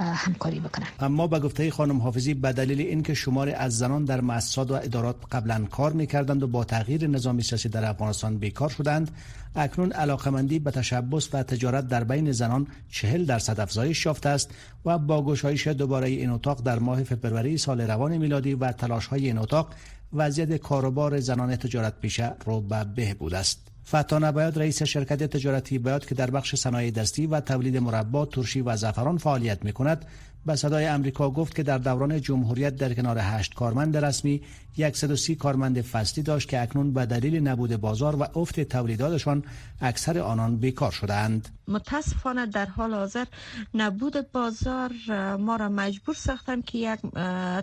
همکاری 0.05 0.59
بکنن 0.59 0.87
اما 0.99 1.27
به 1.27 1.39
گفته 1.39 1.71
خانم 1.71 2.01
حافظی 2.01 2.33
به 2.33 2.53
دلیل 2.53 2.81
اینکه 2.81 3.13
شماری 3.13 3.51
از 3.51 3.77
زنان 3.77 4.05
در 4.05 4.21
مؤسسات 4.21 4.71
و 4.71 4.73
ادارات 4.73 5.15
قبلا 5.31 5.65
کار 5.71 5.93
می‌کردند 5.93 6.43
و 6.43 6.47
با 6.47 6.63
تغییر 6.63 7.07
نظام 7.07 7.41
سیاسی 7.41 7.69
در 7.69 7.85
افغانستان 7.85 8.37
بیکار 8.37 8.69
شدند 8.69 9.11
اکنون 9.55 9.91
علاقمندی 9.91 10.59
به 10.59 10.71
تشبس 10.71 11.33
و 11.33 11.43
تجارت 11.43 11.87
در 11.87 12.03
بین 12.03 12.31
زنان 12.31 12.67
چهل 12.91 13.25
درصد 13.25 13.59
افزایش 13.59 14.05
یافته 14.05 14.29
است 14.29 14.51
و 14.85 14.97
با 14.97 15.23
گشایش 15.23 15.67
دوباره 15.67 16.07
این 16.07 16.29
اتاق 16.29 16.61
در 16.61 16.79
ماه 16.79 17.03
فبروری 17.03 17.57
سال 17.57 17.81
روان 17.81 18.17
میلادی 18.17 18.53
و 18.53 18.71
تلاش 18.71 19.07
های 19.07 19.25
این 19.25 19.37
اتاق 19.37 19.73
وضعیت 20.13 20.55
کاروبار 20.55 21.19
زنان 21.19 21.55
تجارت 21.55 21.99
پیشه 21.99 22.35
رو 22.45 22.61
به 22.61 22.83
بهبود 22.83 23.33
است. 23.33 23.67
فتانه 23.89 24.31
باید 24.31 24.59
رئیس 24.59 24.83
شرکت 24.83 25.23
تجارتی 25.23 25.77
باید 25.77 26.05
که 26.05 26.15
در 26.15 26.31
بخش 26.31 26.55
صنایع 26.55 26.91
دستی 26.91 27.27
و 27.27 27.39
تولید 27.39 27.77
مربا، 27.77 28.25
ترشی 28.25 28.61
و 28.61 28.75
زعفران 28.75 29.17
فعالیت 29.17 29.65
می 29.65 29.73
کند 29.73 30.05
به 30.45 30.55
صدای 30.55 30.85
امریکا 30.85 31.29
گفت 31.29 31.55
که 31.55 31.63
در 31.63 31.77
دوران 31.77 32.21
جمهوریت 32.21 32.75
در 32.75 32.93
کنار 32.93 33.17
هشت 33.21 33.53
کارمند 33.53 33.97
رسمی 33.97 34.41
130 34.93 35.35
کارمند 35.35 35.81
فصلی 35.81 36.23
داشت 36.23 36.49
که 36.49 36.61
اکنون 36.61 36.93
به 36.93 37.05
دلیل 37.05 37.47
نبود 37.47 37.75
بازار 37.75 38.15
و 38.15 38.39
افت 38.39 38.59
تولیداتشان 38.59 39.43
اکثر 39.81 40.19
آنان 40.19 40.57
بیکار 40.57 40.91
شدند. 40.91 41.49
متاسفانه 41.67 42.45
در 42.45 42.65
حال 42.65 42.93
حاضر 42.93 43.25
نبود 43.73 44.31
بازار 44.31 44.91
ما 45.39 45.55
را 45.55 45.69
مجبور 45.69 46.15
ساختن 46.15 46.61
که 46.61 46.77
یک 46.77 46.99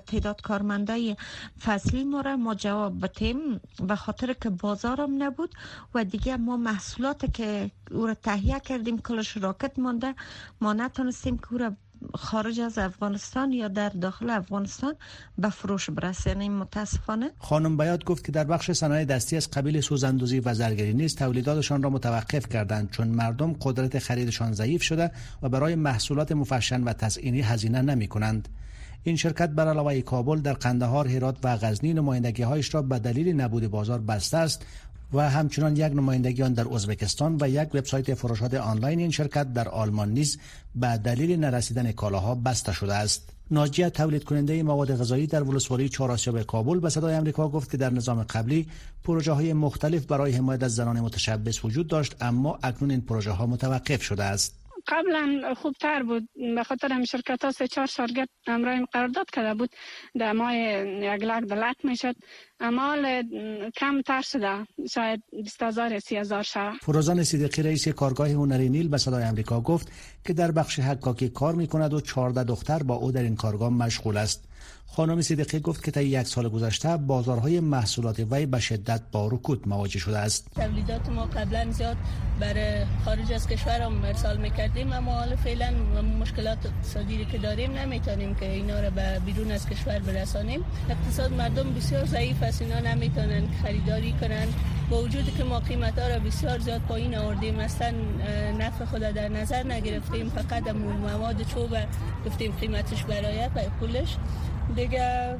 تعداد 0.06 0.40
کارمندای 0.42 1.16
فصلی 1.64 2.04
ما 2.04 2.20
را 2.20 2.36
ما 2.36 2.54
جواب 2.54 3.00
بتیم 3.04 3.60
و 3.88 3.96
خاطر 3.96 4.32
که 4.32 4.50
بازارم 4.50 5.22
نبود 5.22 5.50
و 5.94 6.04
دیگه 6.04 6.36
ما 6.36 6.56
محصولات 6.56 7.34
که 7.34 7.70
او 7.90 8.06
را 8.06 8.14
تهیه 8.14 8.60
کردیم 8.60 8.98
کلش 8.98 9.36
راکت 9.36 9.78
مانده 9.78 10.14
ما 10.60 10.72
نتونستیم 10.72 11.38
که 11.38 11.52
او 11.52 11.58
را 11.58 11.72
خارج 12.14 12.60
از 12.60 12.78
افغانستان 12.78 13.52
یا 13.52 13.68
در 13.68 13.88
داخل 13.88 14.30
افغانستان 14.30 14.94
به 15.38 15.50
فروش 15.50 15.90
برسه 15.90 16.30
یعنی 16.30 16.48
متاسفانه 16.48 17.30
خانم 17.38 17.76
بیات 17.76 18.04
گفت 18.04 18.24
که 18.24 18.32
در 18.32 18.44
بخش 18.44 18.70
صنایع 18.70 19.04
دستی 19.04 19.36
از 19.36 19.50
قبیل 19.50 19.80
سوزاندوزی 19.80 20.40
و 20.40 20.54
زرگری 20.54 20.94
نیز 20.94 21.14
تولیداتشان 21.16 21.82
را 21.82 21.90
متوقف 21.90 22.48
کردند 22.48 22.90
چون 22.90 23.08
مردم 23.08 23.52
قدرت 23.52 23.98
خریدشان 23.98 24.52
ضعیف 24.52 24.82
شده 24.82 25.10
و 25.42 25.48
برای 25.48 25.74
محصولات 25.74 26.32
مفشن 26.32 26.84
و 26.84 26.92
تزئینی 26.92 27.40
هزینه 27.40 27.82
نمی 27.82 28.08
کنند. 28.08 28.48
این 29.02 29.16
شرکت 29.16 29.48
بر 29.48 29.68
علاوه 29.68 30.00
کابل 30.00 30.40
در 30.40 30.52
قندهار، 30.52 31.08
هرات 31.08 31.36
و 31.44 31.56
غزنی 31.56 31.94
نمایندگی 31.94 32.42
هایش 32.42 32.74
را 32.74 32.82
به 32.82 32.98
دلیل 32.98 33.40
نبود 33.40 33.66
بازار 33.66 34.00
بسته 34.00 34.36
است 34.36 34.66
و 35.14 35.30
همچنان 35.30 35.76
یک 35.76 35.92
نمایندگی 35.92 36.42
آن 36.42 36.52
در 36.52 36.74
ازبکستان 36.74 37.38
و 37.40 37.48
یک 37.48 37.74
وبسایت 37.74 38.14
فروشات 38.14 38.54
آنلاین 38.54 38.98
این 38.98 39.10
شرکت 39.10 39.52
در 39.52 39.68
آلمان 39.68 40.12
نیز 40.12 40.38
به 40.74 40.96
دلیل 40.96 41.40
نرسیدن 41.40 41.92
کالاها 41.92 42.34
بسته 42.34 42.72
شده 42.72 42.94
است. 42.94 43.30
ناجیه 43.50 43.90
تولید 43.90 44.24
کننده 44.24 44.62
مواد 44.62 44.96
غذایی 44.96 45.26
در 45.26 45.42
ولسوالی 45.42 45.88
چهارآسیاب 45.88 46.42
کابل 46.42 46.80
به 46.80 46.90
صدای 46.90 47.16
آمریکا 47.16 47.48
گفت 47.48 47.70
که 47.70 47.76
در 47.76 47.90
نظام 47.90 48.22
قبلی 48.22 48.66
پروژه 49.04 49.32
های 49.32 49.52
مختلف 49.52 50.06
برای 50.06 50.32
حمایت 50.32 50.62
از 50.62 50.74
زنان 50.74 51.00
متشبس 51.00 51.64
وجود 51.64 51.88
داشت 51.88 52.16
اما 52.20 52.58
اکنون 52.62 52.90
این 52.90 53.00
پروژه 53.00 53.30
ها 53.30 53.46
متوقف 53.46 54.02
شده 54.02 54.24
است. 54.24 54.63
قبلا 54.86 55.54
خوبتر 55.54 56.02
بود. 56.02 56.28
به 56.56 56.64
خاطر 56.64 56.92
هم 56.92 57.04
شرکت 57.04 57.44
ها 57.44 57.50
سه 57.50 57.68
چهار 57.68 57.86
شرکت 57.86 58.28
امرای 58.46 58.86
قرارداد 58.92 59.30
کرده 59.30 59.54
بود. 59.54 59.70
در 60.18 60.32
ماه 60.32 60.56
یک 60.56 61.22
لک 61.22 61.44
دلک 61.44 61.76
می‌شد. 61.84 62.16
اما 62.60 62.96
کم 63.76 64.02
تر 64.02 64.22
شده. 64.22 64.66
شاید 64.90 65.22
20 65.42 65.62
هزار 65.62 65.98
سی 65.98 66.16
هزار 66.16 66.42
شده 66.42 66.72
فروزان 66.82 67.24
صدیقی 67.24 67.62
رئیس 67.62 67.88
کارگاه 67.88 68.28
هنری 68.28 68.68
نیل 68.68 68.88
به 68.88 68.98
صدای 68.98 69.24
امریکا 69.24 69.60
گفت 69.60 69.92
که 70.26 70.32
در 70.32 70.50
بخش 70.50 70.78
حکاکی 70.78 71.28
کار 71.28 71.54
می 71.54 71.66
کند 71.66 71.94
و 71.94 72.00
14 72.00 72.44
دختر 72.44 72.82
با 72.82 72.94
او 72.94 73.12
در 73.12 73.22
این 73.22 73.36
کارگاه 73.36 73.70
مشغول 73.70 74.16
است. 74.16 74.48
خانم 74.86 75.22
صدیقی 75.22 75.60
گفت 75.60 75.84
که 75.84 75.90
تا 75.90 76.00
یک 76.00 76.26
سال 76.26 76.48
گذشته 76.48 76.96
بازارهای 76.96 77.60
محصولات 77.60 78.20
وی 78.30 78.46
به 78.46 78.60
شدت 78.60 79.00
با 79.12 79.28
رکود 79.28 79.68
مواجه 79.68 79.98
شده 79.98 80.18
است. 80.18 80.46
تولیدات 80.54 81.08
ما 81.08 81.24
قبلا 81.24 81.70
زیاد 81.70 81.96
برای 82.40 82.84
خارج 83.04 83.32
از 83.32 83.46
کشور 83.46 83.80
هم 83.80 84.04
ارسال 84.04 84.36
می‌کردیم 84.36 84.92
اما 84.92 85.12
حالا 85.12 85.36
فعلا 85.36 85.70
مشکلات 86.20 86.58
اقتصادی 86.66 87.24
که 87.24 87.38
داریم 87.38 87.72
نمی‌تونیم 87.72 88.34
که 88.34 88.50
اینا 88.50 88.80
را 88.80 88.90
به 88.90 89.20
بیرون 89.26 89.50
از 89.50 89.68
کشور 89.68 89.98
برسانیم. 89.98 90.60
اقتصاد 90.90 91.32
مردم 91.32 91.74
بسیار 91.74 92.06
ضعیف 92.06 92.42
است 92.42 92.62
اینا 92.62 92.80
نمی‌تونن 92.80 93.42
خریداری 93.62 94.12
کنن. 94.12 94.46
با 94.90 95.02
وجود 95.02 95.36
که 95.36 95.44
ما 95.44 95.60
قیمت 95.60 95.98
ها 95.98 96.08
را 96.08 96.18
بسیار 96.18 96.58
زیاد 96.58 96.80
پایین 96.80 97.16
آوردیم 97.16 97.58
اصلا 97.58 97.94
نفع 98.58 98.84
خود 98.84 99.00
در 99.00 99.28
نظر 99.28 99.62
نگرفتیم. 99.62 100.28
فقط 100.28 100.68
مواد 100.68 101.42
چوب 101.42 101.70
گفتیم 102.26 102.52
قیمتش 102.60 103.04
برایت 103.04 103.50
و 103.54 103.60
پولش. 103.80 104.16
دیگه 104.76 105.36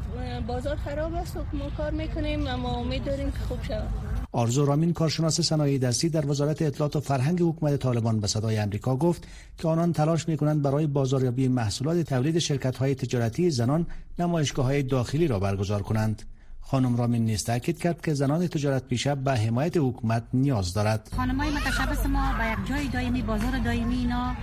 بازار 0.46 0.76
خراب 0.76 1.14
است 1.14 1.36
و 1.36 1.40
ما 1.52 1.70
کار 1.76 1.90
می‌کنیم 1.90 2.46
اما 2.46 2.76
امید 2.76 3.04
داریم 3.04 3.30
که 3.30 3.38
خوب 3.38 3.62
شود 3.62 3.88
آرزو 4.32 4.64
رامین 4.64 4.92
کارشناس 4.92 5.40
صنایع 5.40 5.78
دستی 5.78 6.08
در 6.08 6.26
وزارت 6.30 6.62
اطلاعات 6.62 6.96
و 6.96 7.00
فرهنگ 7.00 7.42
حکومت 7.42 7.76
طالبان 7.76 8.20
به 8.20 8.26
صدای 8.26 8.58
امریکا 8.58 8.96
گفت 8.96 9.28
که 9.58 9.68
آنان 9.68 9.92
تلاش 9.92 10.28
می 10.28 10.36
کنند 10.36 10.62
برای 10.62 10.86
بازاریابی 10.86 11.48
محصولات 11.48 12.00
تولید 12.00 12.38
شرکت 12.38 12.76
های 12.76 12.94
تجارتی 12.94 13.50
زنان 13.50 13.86
نمایشگاه 14.18 14.64
های 14.64 14.82
داخلی 14.82 15.26
را 15.26 15.38
برگزار 15.38 15.82
کنند. 15.82 16.22
خانم 16.60 16.96
رامین 16.96 17.24
نیست 17.24 17.46
تاکید 17.46 17.78
کرد 17.78 18.00
که 18.00 18.14
زنان 18.14 18.46
تجارت 18.46 18.84
پیشه 18.84 19.14
به 19.14 19.32
حمایت 19.32 19.76
حکومت 19.76 20.22
نیاز 20.32 20.74
دارد 20.74 21.08
خانم 21.16 21.40
های 21.40 21.50
متشبس 21.50 22.06
ما 22.06 22.32
به 22.38 22.52
یک 22.52 22.68
جای 22.68 22.88
دائمی 22.88 23.22
بازار 23.22 23.58
دائمی 23.64 23.94
اینا 23.94 24.34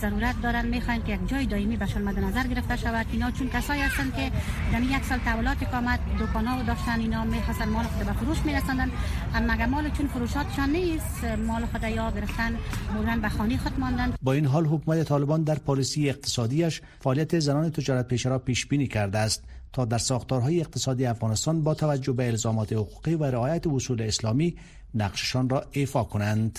ضرورت 0.00 0.42
دارن. 0.42 0.66
می‌خواین 0.66 1.02
که 1.02 1.12
یک 1.12 1.28
جای 1.28 1.46
دائمی 1.46 1.76
بهشون 1.76 2.02
مد 2.02 2.18
نظر 2.18 2.46
گرفته 2.46 2.76
شود. 2.76 3.06
اینا 3.12 3.30
چون 3.30 3.48
کسایی 3.48 3.80
هستند 3.80 4.14
که 4.14 4.32
در 4.72 4.80
یک 4.80 5.04
سال 5.04 5.18
تولات 5.18 5.62
اقامت 5.62 6.00
دکانا 6.20 6.62
داشتن. 6.62 7.00
اینا 7.00 7.24
می‌خواستن 7.24 7.68
مال 7.68 7.84
خود 7.84 8.06
به 8.06 8.12
فروش 8.12 8.38
میرساندن. 8.44 8.90
اما 9.34 9.66
مال 9.66 9.90
چون 9.90 10.06
فروشاتشان 10.06 10.70
نیست 10.70 11.24
مال 11.24 11.66
خود 11.66 11.82
یا 11.82 12.10
گرفتن 12.10 12.56
بردن 12.94 13.20
به 13.20 13.28
خانه 13.28 13.56
خود 13.56 13.80
ماندن. 13.80 14.14
با 14.22 14.32
این 14.32 14.46
حال 14.46 14.66
حکومت 14.66 15.02
طالبان 15.02 15.42
در 15.42 15.54
پالیسی 15.58 16.08
اقتصادیش 16.08 16.80
فعالیت 17.00 17.38
زنان 17.38 17.70
تجارت 17.70 18.08
پیشه 18.08 18.28
را 18.28 18.38
پیش 18.38 18.66
بینی 18.66 18.86
کرده 18.86 19.18
است 19.18 19.44
تا 19.72 19.84
در 19.84 19.98
ساختارهای 19.98 20.60
اقتصادی 20.60 21.06
افغانستان 21.06 21.62
با 21.62 21.74
توجه 21.74 22.12
به 22.12 22.26
الزامات 22.26 22.72
حقوقی 22.72 23.14
و 23.14 23.24
رعایت 23.24 23.66
اصول 23.66 24.02
اسلامی 24.02 24.56
نقششان 24.94 25.48
را 25.48 25.64
ایفا 25.70 26.04
کنند. 26.04 26.58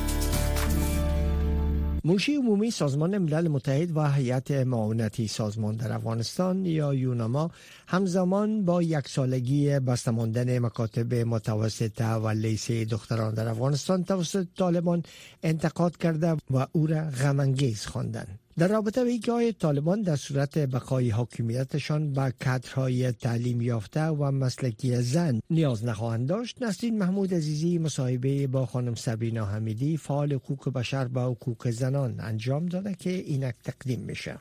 موشی 2.03 2.35
عمومی 2.35 2.71
سازمان 2.71 3.17
ملل 3.17 3.47
متحد 3.47 3.97
و 3.97 4.11
هیئت 4.11 4.51
معاونتی 4.51 5.27
سازمان 5.27 5.75
در 5.75 5.93
افغانستان 5.93 6.65
یا 6.65 6.93
یوناما 6.93 7.51
همزمان 7.87 8.65
با 8.65 8.81
یک 8.81 9.07
سالگی 9.07 9.79
بستماندن 9.79 10.59
مکاتب 10.59 11.13
متوسطه 11.13 12.13
و 12.13 12.27
لیسه 12.27 12.85
دختران 12.85 13.33
در 13.33 13.47
افغانستان 13.47 14.03
توسط 14.03 14.47
طالبان 14.57 15.03
انتقاد 15.43 15.97
کرده 15.97 16.37
و 16.51 16.67
او 16.71 16.87
را 16.87 17.01
غمانگیز 17.01 17.85
خواندند. 17.85 18.40
در 18.57 18.67
رابطه 18.67 19.03
به 19.03 19.09
اینکه 19.09 19.31
آیا 19.31 19.51
طالبان 19.51 20.01
در 20.01 20.15
صورت 20.15 20.57
بقای 20.57 21.09
حاکمیتشان 21.09 22.13
به 22.13 22.33
کادرهای 22.45 23.11
تعلیم 23.11 23.61
یافته 23.61 24.03
و 24.03 24.31
مسلکی 24.31 24.95
زن 24.95 25.41
نیاز 25.49 25.85
نخواهند 25.85 26.29
داشت 26.29 26.61
نسرین 26.61 26.97
محمود 26.97 27.33
عزیزی 27.33 27.77
مصاحبه 27.77 28.47
با 28.47 28.65
خانم 28.65 28.95
سبینا 28.95 29.45
حمیدی 29.45 29.97
فعال 29.97 30.33
حقوق 30.33 30.69
بشر 30.69 31.07
با 31.07 31.25
حقوق 31.25 31.69
زنان 31.69 32.19
انجام 32.19 32.65
داده 32.65 32.95
که 32.95 33.09
اینک 33.09 33.55
تقدیم 33.63 33.99
میشه. 33.99 34.37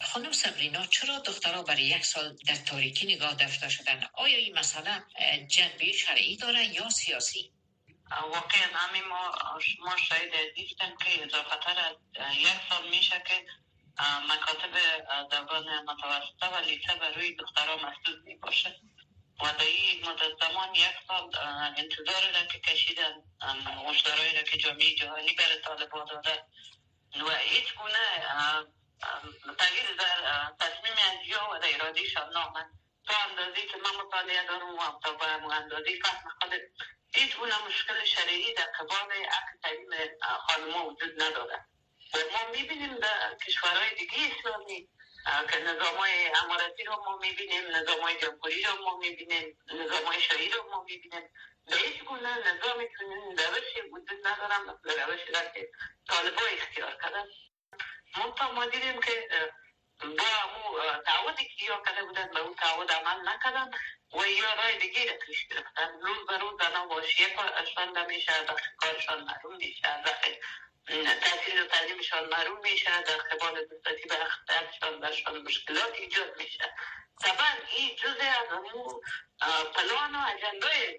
خانم 0.00 0.32
سبرینا 0.32 0.86
چرا 0.86 1.18
دخترها 1.18 1.62
برای 1.62 1.82
یک 1.82 2.04
سال 2.04 2.36
در 2.46 2.54
تاریکی 2.54 3.14
نگاه 3.14 3.34
داشته 3.34 3.68
شدن؟ 3.68 4.00
آیا 4.14 4.38
این 4.38 4.58
مسئله 4.58 4.90
جنبه 5.48 5.92
شرعی 5.92 6.36
داره 6.36 6.74
یا 6.74 6.90
سیاسی؟ 6.90 7.50
واقعا 8.10 8.66
همین 8.74 9.04
ما 9.04 9.34
ما 9.78 9.96
شاید 9.96 10.54
دیدیم 10.54 10.96
که 10.96 11.24
اضافتر 11.24 11.80
از 11.80 12.36
یک 12.36 12.56
سال 12.70 12.88
میشه 12.88 13.22
که 13.26 13.46
مکاتب 14.28 14.74
دوران 15.30 15.84
متوسطه 15.84 16.46
و 16.46 16.64
لیسه 16.64 17.14
روی 17.16 17.34
دخترها 17.36 17.76
محدود 17.76 18.24
می 18.24 18.34
باشه 18.34 18.80
و 19.40 19.44
در 19.44 19.64
این 19.64 20.08
مدت 20.08 20.48
زمان 20.48 20.74
یک 20.74 20.96
سال 21.08 21.30
انتظار 21.76 22.32
را 22.34 22.46
که 22.46 22.60
کشیدن 22.60 23.22
مشترایی 23.86 24.36
را 24.36 24.42
که 24.42 24.58
جامعه 24.58 24.94
جهانی 24.94 25.34
بر 25.34 25.56
طالبان 25.64 26.04
داده. 26.04 26.44
و 27.20 27.30
هیچ 27.30 27.74
گونه 27.74 28.24
تغییر 29.58 29.96
در 29.98 30.52
تصمیم 30.60 30.92
از 30.92 31.26
یا 31.26 31.50
و 31.52 31.58
در 31.58 31.68
ارادی 31.74 32.06
شان 32.06 32.32
نامد 32.32 32.66
تا 33.04 33.14
اندازی 33.30 33.66
که 33.66 33.76
من 33.76 34.04
مطالعه 34.06 34.46
دارم 34.46 34.74
و 34.74 35.00
تا 35.04 35.12
به 35.12 35.54
اندازی 35.54 36.00
فهم 36.02 36.30
خود 36.40 36.52
هیچ 37.14 37.36
گونه 37.36 37.64
مشکل 37.66 38.04
شرعی 38.04 38.54
در 38.54 38.66
قبال 38.66 39.12
حق 39.12 39.60
تعلیم 39.62 39.90
خانما 40.46 40.86
وجود 40.86 41.22
نداره. 41.22 41.66
و 42.14 42.18
ما 42.32 42.50
می‌بینیم 42.50 42.96
در 42.96 43.34
کشورهای 43.46 43.94
دیگه 43.94 44.14
اسلامی 44.38 44.88
که 45.50 45.58
نظام 45.58 45.96
های 45.96 46.30
اماراتی 46.44 46.84
رو 46.84 47.04
ما 47.04 47.16
می‌بینیم 47.16 47.76
نظام 47.76 48.00
های 48.00 48.18
جمهوری 48.18 48.62
رو 48.62 48.84
ما 48.84 48.96
می‌بینیم 48.96 49.58
نظام 49.72 50.04
های 50.04 50.48
رو 50.48 50.70
ما 50.70 50.82
می‌بینیم. 50.82 51.30
به 51.66 51.76
هیچ 51.76 52.04
گونه 52.04 52.38
نظام 52.38 52.78
چنین 52.98 53.38
روشی 53.38 53.80
وجود 53.80 54.26
ندارم 54.26 54.62
مثل 54.66 55.00
روشی 55.00 55.32
را 55.32 55.40
که 55.54 55.70
طالبا 56.08 56.42
اختیار 56.42 56.98
کردن. 57.02 57.24
منطقه 58.16 58.50
ما 58.50 58.66
دیدیم 58.66 59.00
که 59.00 59.28
با 60.00 60.24
امو 60.44 60.78
تعودی 61.06 61.44
که 61.44 61.64
یا 61.64 61.82
کرده 61.86 62.04
بودن 62.04 62.30
به 62.34 62.40
اون 62.40 62.54
تعود 62.54 62.92
عمل 62.92 63.28
نکردن. 63.28 63.70
و 64.14 64.26
یا 64.26 64.54
رای 64.54 64.78
دیگه 64.78 65.04
را 65.04 65.16
پیش 65.26 65.46
گرفتن. 65.48 66.00
روز 66.02 66.26
به 66.26 66.38
روز 66.38 66.60
زنان 66.60 66.88
واشیه 66.88 67.26
کارشان 67.30 67.98
نمیشه 67.98 68.44
داخل 68.44 68.66
کارشان 68.78 69.24
محروم 69.24 69.56
میشه 69.56 70.02
داخل 70.04 70.34
تحصیل 71.20 71.60
و 71.62 71.66
تعلیمشان 71.66 72.28
محروم 72.28 72.60
میشه 72.62 73.02
در 73.02 73.16
قبال 73.16 73.64
دستاتی 73.64 74.08
به 74.08 74.22
اختیارشان 74.22 75.00
برشان 75.00 75.42
مشکلات 75.42 75.92
ایجاد 75.98 76.36
میشه 76.36 76.74
طبعا 77.20 77.46
این 77.76 77.96
جزء 77.96 78.24
از 78.24 78.52
امو 78.52 79.00
پلان 79.74 80.14
و 80.14 80.18
اجندای 80.34 80.98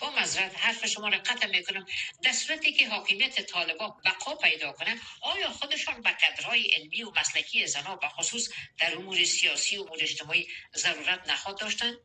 با 0.00 0.10
مذرت 0.10 0.58
حرف 0.58 0.86
شما 0.86 1.08
را 1.08 1.18
قطع 1.18 1.46
می‌کنم. 1.46 1.86
در 2.22 2.32
صورتی 2.32 2.72
که 2.72 2.88
حاکمیت 2.88 3.46
طالبان 3.46 3.92
بقا 4.04 4.34
پیدا 4.34 4.72
کنه 4.72 5.00
آیا 5.22 5.50
خودشان 5.50 6.02
به 6.02 6.10
کدرهای 6.10 6.74
علمی 6.74 7.02
و 7.02 7.10
مسلکی 7.20 7.66
زنها 7.66 7.96
به 7.96 8.08
خصوص 8.08 8.48
در 8.78 8.94
امور 8.94 9.24
سیاسی 9.24 9.76
و 9.76 9.82
امور 9.82 9.98
اجتماعی 10.00 10.48
ضرورت 10.76 11.30
نخواد 11.30 11.60
داشتن؟ 11.60 11.96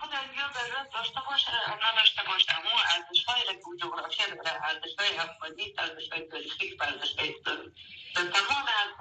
خود 0.00 0.10
اینجا 0.14 0.50
ضرورت 0.54 0.90
داشته 0.94 1.20
باشه 1.30 1.52
نداشته 1.92 2.22
باشه. 2.22 2.58
اما 2.58 2.80
ارزش 2.94 3.24
های 3.24 3.42
که 3.42 3.86
جغرافیا 3.86 4.26
داره 4.34 4.64
ارزش 4.64 4.94
های 4.98 5.18
افغانی 5.18 5.74
ارزش 5.78 6.12
های 6.12 6.22
تاریخی. 6.22 6.76
ارزش 6.80 7.18
های 7.18 7.34
اسلامی 7.34 7.72
به 8.14 8.22
تمام 8.22 8.64
ارزش 8.78 8.98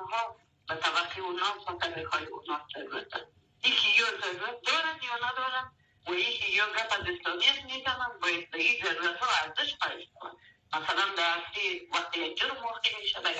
به 0.67 0.75
طبقه 0.75 1.19
اونا 1.19 1.61
و 1.67 1.73
طبقه 1.73 2.07
های 2.11 2.25
اونا 2.25 2.61
ضرورت 2.75 3.09
داره 3.09 3.27
یکی 3.63 3.89
یا 3.99 4.05
ضرورت 4.21 4.61
دارن 4.61 4.99
یا 5.03 5.15
ندارن 5.15 5.71
و 6.07 6.13
یکی 6.13 6.51
یا 6.51 6.65
گپ 6.65 6.91
از 6.91 6.99
اسلامیت 6.99 7.63
می‌زنن 7.63 8.19
باید 8.21 8.51
به 8.51 8.57
این 8.57 8.85
ضرورت 8.85 9.17
ها 9.19 9.27
ارزش 9.43 9.75
قایل 9.75 10.07
کنن 10.19 10.35
مثلا 10.73 11.15
در 11.17 11.37
اصلی 11.37 11.87
وقتی 11.93 12.19
یک 12.19 12.37
جرم 12.37 12.57
واقع 12.63 13.01
میشه 13.01 13.19
به 13.19 13.31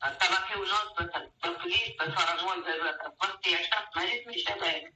طبقه 0.00 0.56
اونا 0.56 0.94
به 1.42 1.50
پلیس 1.50 1.96
به 1.98 2.04
سارنوال 2.16 2.62
ضرورت. 2.62 3.00
وقتی 3.20 3.50
یک 3.50 3.62
شخص 3.62 3.96
مریض 3.96 4.26
میشه 4.26 4.54
به 4.54 4.92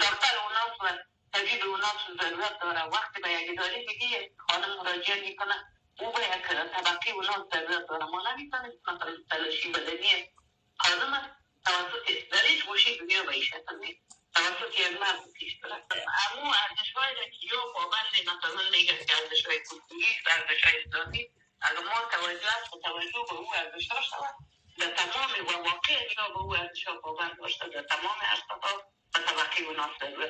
دفتر 0.00 0.34
اوناس 0.44 0.80
و 0.80 0.98
طبیب 1.32 1.64
اوناس 1.64 1.96
ضرورت 2.20 2.58
داره 2.60 2.82
وقتی 2.82 3.20
به 3.20 3.30
یک 3.30 3.50
اداره 3.50 3.84
دیگه 3.86 4.30
خانم 4.48 4.76
مراجعه 4.76 5.20
می‌کنه 5.20 5.64
او 6.00 6.12
به 6.12 6.22
یک 6.22 6.46
طبقه 6.48 7.10
اوناس 7.10 7.40
ضرورت 7.54 7.86
داره 7.88 8.04
ما 8.04 8.22
نمی‌تونیم 8.30 8.72
مثلا 8.88 9.16
تلاشی 9.30 9.72
بدنی 9.72 10.32
خانم 10.78 11.36
توسط 11.64 12.28
در 12.32 12.46
هیچ 12.46 12.66
گوشه 12.66 12.96
دنیا 12.96 13.22
به 13.22 13.32
این 13.32 13.42
شکل 13.42 13.76
نیست 13.80 14.00
توسط 14.34 14.78
یک 14.78 15.00
مرد 15.00 15.32
پیش 15.34 15.60
برد 15.60 15.86
اما 16.32 16.54
ارزش 16.54 16.92
های 16.96 17.14
که 17.14 17.46
یا 17.52 17.72
پابند 17.74 18.12
مثلا 18.22 18.70
میگن 18.72 19.04
که 19.04 19.16
ارزش 19.16 19.46
های 19.46 19.58
کلتوری 19.70 20.16
و 20.26 20.30
ارزش 20.30 20.64
های 20.64 20.74
اسلامی 20.84 21.30
اگر 21.60 21.80
ما 21.80 22.08
توجه 22.10 22.46
است 22.46 22.70
توجه 22.84 23.24
به 23.28 23.34
او 23.34 23.54
ارزش 23.54 23.88
ها 23.90 24.00
شود 24.02 24.47
در 24.78 24.90
تمام 24.90 25.30
و 25.46 25.52
واقع 25.52 25.92
یا 26.18 26.28
به 26.28 26.38
او 26.38 26.56
ارزش 26.56 26.84
ها 26.84 27.00
پابند 27.00 27.36
باشد 27.36 27.72
در 27.72 27.82
تمام 27.82 28.16
ارزش 28.22 28.74
و 29.14 29.18
طبقه 29.18 29.62
مناسب 29.62 30.18
و 30.18 30.26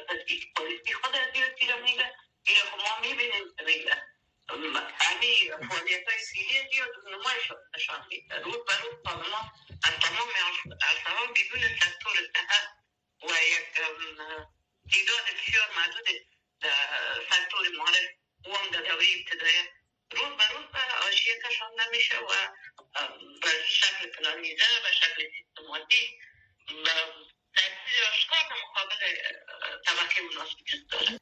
پلیسی 0.57 0.93
خود 0.93 1.17
از 1.17 1.29
این 1.35 1.71
رو 1.71 1.83
میگه. 1.85 2.15
این 2.47 2.57
خب 2.57 2.79
ما 2.79 3.01
می‌بینیم 3.01 3.55
میگه 3.67 4.03
همین 4.99 5.69
فعالیت 5.69 6.09
های 6.09 6.19
سیری 6.19 6.69
زیاد 6.73 6.91
نمایش 7.07 7.53
نشان 7.75 8.07
میده. 8.11 8.39
روز 8.39 8.57
به 8.57 8.73
روز 8.83 8.95
ما 9.31 9.53
از 9.85 9.93
تمام 9.93 10.29
ارزش 10.39 11.33
بدون 11.35 11.61
سکتور 11.81 12.17
صحت 12.35 12.69
و 13.23 13.27
یک 13.27 13.67
تعداد 14.93 15.25
بسیار 15.35 15.69
محدود 15.77 16.07
سکتور 17.31 17.69
معرف 17.79 18.09
و 18.47 18.57
هم 18.57 18.71
در 18.71 18.81
دوره 18.81 19.07
ابتدایه 19.19 19.78
روز 20.11 20.37
به 20.38 20.49
روز 20.55 20.66
آشیه 21.07 21.35
کشان 21.44 21.71
نمیشه 21.87 22.18
و 22.18 22.29
به 23.42 23.49
شکل 23.68 24.11
پلانیزه 24.18 24.64
به 24.83 24.92
شکل 24.92 25.23
سیستماتی 25.38 26.18
به 26.66 26.90
تحصیل 27.55 28.05
اشکال 28.12 28.38
مقابل 28.62 29.01
طبقه 29.87 30.23
مناسب 30.23 30.57
جز 30.66 30.87
داره. 30.90 31.18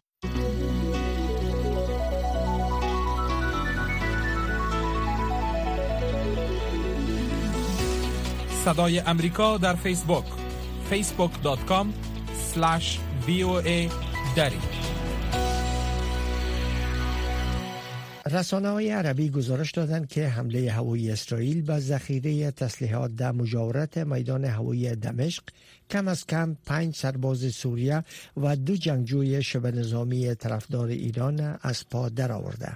صدای 8.64 8.98
امریکا 8.98 9.58
در 9.58 9.74
فیسبوک 9.74 10.24
facebook.com 10.90 11.86
slash 12.52 12.98
voa 13.26 13.90
دری. 14.36 14.95
رسانه 18.30 18.68
های 18.68 18.90
عربی 18.90 19.30
گزارش 19.30 19.70
دادند 19.70 20.08
که 20.08 20.28
حمله 20.28 20.72
هوایی 20.72 21.10
اسرائیل 21.10 21.62
به 21.62 21.78
ذخیره 21.78 22.50
تسلیحات 22.50 23.16
در 23.16 23.32
مجاورت 23.32 23.98
میدان 23.98 24.44
هوایی 24.44 24.96
دمشق 24.96 25.42
کم 25.90 26.08
از 26.08 26.26
کم 26.26 26.56
پنج 26.66 26.96
سرباز 26.96 27.54
سوریه 27.54 28.04
و 28.36 28.56
دو 28.56 28.76
جنگجوی 28.76 29.42
شبه 29.42 29.70
نظامی 29.70 30.34
طرفدار 30.34 30.88
ایران 30.88 31.58
از 31.62 31.88
پا 31.88 32.08
درآورده. 32.08 32.72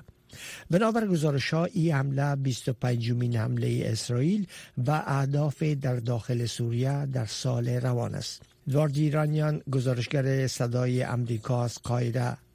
بنابر 0.71 1.07
گزارش 1.07 1.55
ها 1.55 1.65
این 1.65 1.93
حمله 1.93 2.37
25 2.37 3.11
مین 3.13 3.37
حمله 3.37 3.83
اسرائیل 3.85 4.47
و 4.87 5.03
اهداف 5.07 5.63
در 5.63 5.97
داخل 5.97 6.47
سوریه 6.47 7.07
در 7.07 7.27
سال 7.27 7.69
روان 7.69 8.15
است 8.15 8.43
ادوارد 8.69 8.97
ایرانیان 8.97 9.63
گزارشگر 9.73 10.47
صدای 10.47 11.03
امریکا 11.03 11.65
از 11.65 11.79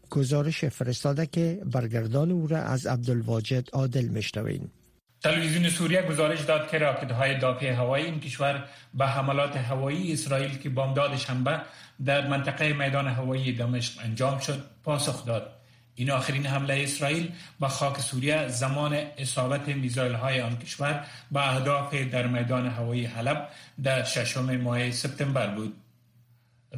گزارش 0.09 0.65
فرستاده 0.65 1.25
که 1.25 1.61
برگردان 1.65 2.31
او 2.31 2.47
را 2.47 2.57
از 2.57 2.85
عبدالواجد 2.87 3.69
عادل 3.73 4.05
میشنویم 4.05 4.71
تلویزیون 5.23 5.69
سوریه 5.69 6.01
گزارش 6.01 6.41
داد 6.41 6.69
که 6.69 7.13
های 7.13 7.37
دافع 7.39 7.71
هوایی 7.71 8.05
این 8.05 8.19
کشور 8.19 8.63
به 8.93 9.07
حملات 9.07 9.57
هوایی 9.57 10.13
اسرائیل 10.13 10.57
که 10.57 10.69
بامداد 10.69 11.17
شنبه 11.17 11.61
در 12.05 12.27
منطقه 12.27 12.73
میدان 12.73 13.07
هوایی 13.07 13.53
دمشق 13.53 14.01
انجام 14.03 14.39
شد 14.39 14.63
پاسخ 14.83 15.25
داد 15.25 15.51
این 15.95 16.11
آخرین 16.11 16.45
حمله 16.45 16.83
اسرائیل 16.83 17.31
به 17.59 17.67
خاک 17.67 17.99
سوریه 17.99 18.47
زمان 18.47 18.93
اصابت 19.17 19.67
میزایل 19.67 20.13
های 20.13 20.41
آن 20.41 20.57
کشور 20.57 21.05
به 21.31 21.55
اهداف 21.55 21.93
در 21.93 22.27
میدان 22.27 22.67
هوایی 22.67 23.05
حلب 23.05 23.49
در 23.83 24.03
ششم 24.03 24.57
ماه 24.57 24.91
سپتامبر 24.91 25.47
بود. 25.47 25.73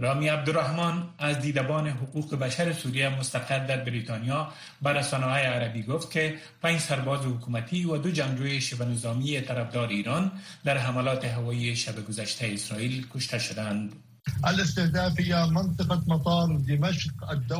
رامی 0.01 0.27
عبدالرحمن 0.27 1.03
از 1.19 1.39
دیدبان 1.39 1.87
حقوق 1.87 2.35
بشر 2.35 2.73
سوریه 2.73 3.19
مستقر 3.19 3.65
در 3.65 3.77
بریتانیا 3.77 4.47
به 4.81 4.89
رسانه 4.89 5.25
عربی 5.25 5.83
گفت 5.83 6.11
که 6.11 6.35
پنج 6.61 6.79
سرباز 6.79 7.25
حکومتی 7.25 7.85
و 7.85 7.97
دو 7.97 8.11
جنگجوی 8.11 8.61
شبه 8.61 8.85
نظامی 8.85 9.41
طرفدار 9.41 9.87
ایران 9.87 10.31
در 10.65 10.77
حملات 10.77 11.25
هوایی 11.25 11.75
شب 11.75 12.05
گذشته 12.07 12.47
اسرائیل 12.53 13.07
کشته 13.13 13.39
شدند. 13.39 14.06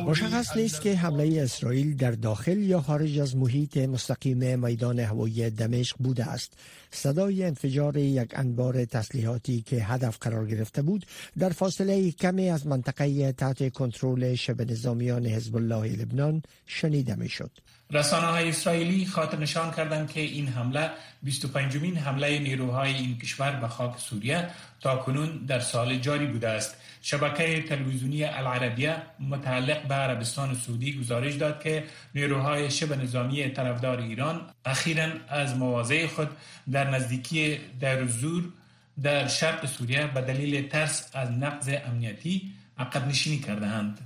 مشخص 0.06 0.56
نیست 0.56 0.80
که 0.80 0.96
حمله 0.96 1.42
اسرائیل 1.42 1.96
در 1.96 2.10
داخل 2.10 2.58
یا 2.58 2.80
خارج 2.80 3.18
از 3.18 3.36
محیط 3.36 3.76
مستقیم 3.76 4.64
میدان 4.66 4.98
هوایی 4.98 5.50
دمشق 5.50 5.96
بوده 5.98 6.24
است 6.24 6.52
صدای 6.90 7.44
انفجار 7.44 7.96
یک 7.96 8.30
انبار 8.36 8.84
تسلیحاتی 8.84 9.62
که 9.62 9.84
هدف 9.84 10.18
قرار 10.20 10.46
گرفته 10.46 10.82
بود 10.82 11.06
در 11.38 11.50
فاصله 11.50 12.10
کمی 12.10 12.50
از 12.50 12.66
منطقه 12.66 13.32
تحت 13.32 13.72
کنترل 13.72 14.34
شبه 14.34 14.64
نظامیان 14.64 15.26
حزب 15.26 15.56
الله 15.56 15.96
لبنان 15.96 16.42
شنیده 16.66 17.14
می 17.14 17.28
شد. 17.28 17.50
رسانه 17.90 18.26
های 18.26 18.48
اسرائیلی 18.48 19.06
خاطر 19.06 19.38
نشان 19.38 19.70
کردند 19.70 20.10
که 20.10 20.20
این 20.20 20.48
حمله 20.48 20.90
25 21.22 21.76
مین 21.76 21.96
حمله 21.96 22.38
نیروهای 22.38 22.94
این 22.94 23.18
کشور 23.18 23.50
به 23.50 23.68
خاک 23.68 23.98
سوریه 23.98 24.50
تا 24.80 24.96
کنون 24.96 25.36
در 25.46 25.60
سال 25.60 25.98
جاری 25.98 26.26
بوده 26.26 26.48
است. 26.48 26.76
شبکه 27.02 27.62
تلویزیونی 27.62 28.24
العربیه 28.24 29.02
متعلق 29.20 29.82
به 29.88 29.94
عربستان 29.94 30.54
سعودی 30.54 30.98
گزارش 31.00 31.34
داد 31.34 31.62
که 31.62 31.84
نیروهای 32.14 32.70
شبه 32.70 32.96
نظامی 32.96 33.48
طرفدار 33.48 34.00
ایران 34.00 34.40
اخیرا 34.64 35.08
از 35.28 35.56
مواضع 35.56 36.06
خود 36.06 36.28
در 36.72 36.90
نزدیکی 36.90 37.58
در 37.80 38.06
زور 38.06 38.44
در 39.02 39.28
شرق 39.28 39.66
سوریه 39.66 40.06
به 40.06 40.20
دلیل 40.20 40.68
ترس 40.68 41.10
از 41.14 41.30
نقض 41.30 41.70
امنیتی 41.86 42.52
عقب 42.78 43.08
نشینی 43.08 43.38
کردهاند. 43.38 43.98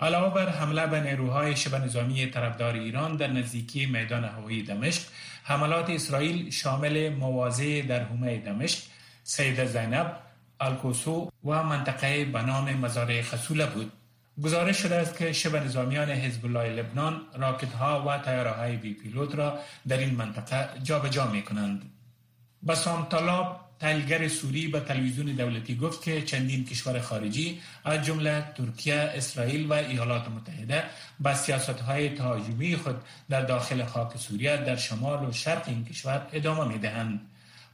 علاوه 0.00 0.34
بر 0.34 0.48
حمله 0.48 0.86
به 0.86 1.00
نیروهای 1.00 1.56
شبه 1.56 1.78
نظامی 1.78 2.26
طرفدار 2.26 2.74
ایران 2.74 3.16
در 3.16 3.26
نزدیکی 3.26 3.86
میدان 3.86 4.24
هوایی 4.24 4.62
دمشق 4.62 5.02
حملات 5.42 5.90
اسرائیل 5.90 6.50
شامل 6.50 7.08
مواضع 7.08 7.82
در 7.82 8.04
حومه 8.04 8.38
دمشق 8.38 8.78
سید 9.22 9.64
زینب 9.64 10.16
الکوسو 10.60 11.30
و 11.44 11.62
منطقه 11.62 12.24
به 12.24 12.42
نام 12.42 12.72
مزارع 12.72 13.22
خسوله 13.22 13.66
بود 13.66 13.92
گزارش 14.42 14.76
شده 14.76 14.94
است 14.94 15.18
که 15.18 15.32
شبه 15.32 15.60
نظامیان 15.60 16.10
حزب 16.10 16.44
الله 16.44 16.68
لبنان 16.68 17.20
راکت 17.34 17.72
ها 17.72 18.04
و 18.08 18.18
تیاره 18.18 18.50
های 18.50 18.76
بی 18.76 18.94
پیلوت 18.94 19.34
را 19.34 19.58
در 19.88 19.96
این 19.98 20.14
منطقه 20.14 20.68
جابجا 20.82 21.26
می 21.26 21.42
کنند. 21.42 21.90
طلاب 23.10 23.69
تحلیلگر 23.80 24.28
سوری 24.28 24.68
به 24.68 24.80
تلویزیون 24.80 25.26
دولتی 25.26 25.74
گفت 25.74 26.02
که 26.02 26.22
چندین 26.22 26.64
کشور 26.64 27.00
خارجی 27.00 27.60
از 27.84 28.04
جمله 28.04 28.44
ترکیه، 28.56 28.94
اسرائیل 28.94 29.66
و 29.66 29.72
ایالات 29.72 30.28
متحده 30.28 30.84
با 31.20 31.34
سیاست 31.34 31.80
های 31.80 32.08
تهاجمی 32.08 32.76
خود 32.76 32.96
در 33.30 33.42
داخل 33.42 33.84
خاک 33.84 34.16
سوریه 34.16 34.56
در 34.56 34.76
شمال 34.76 35.28
و 35.28 35.32
شرق 35.32 35.68
این 35.68 35.84
کشور 35.84 36.26
ادامه 36.32 36.72
می 36.72 36.78
دهند. 36.78 37.20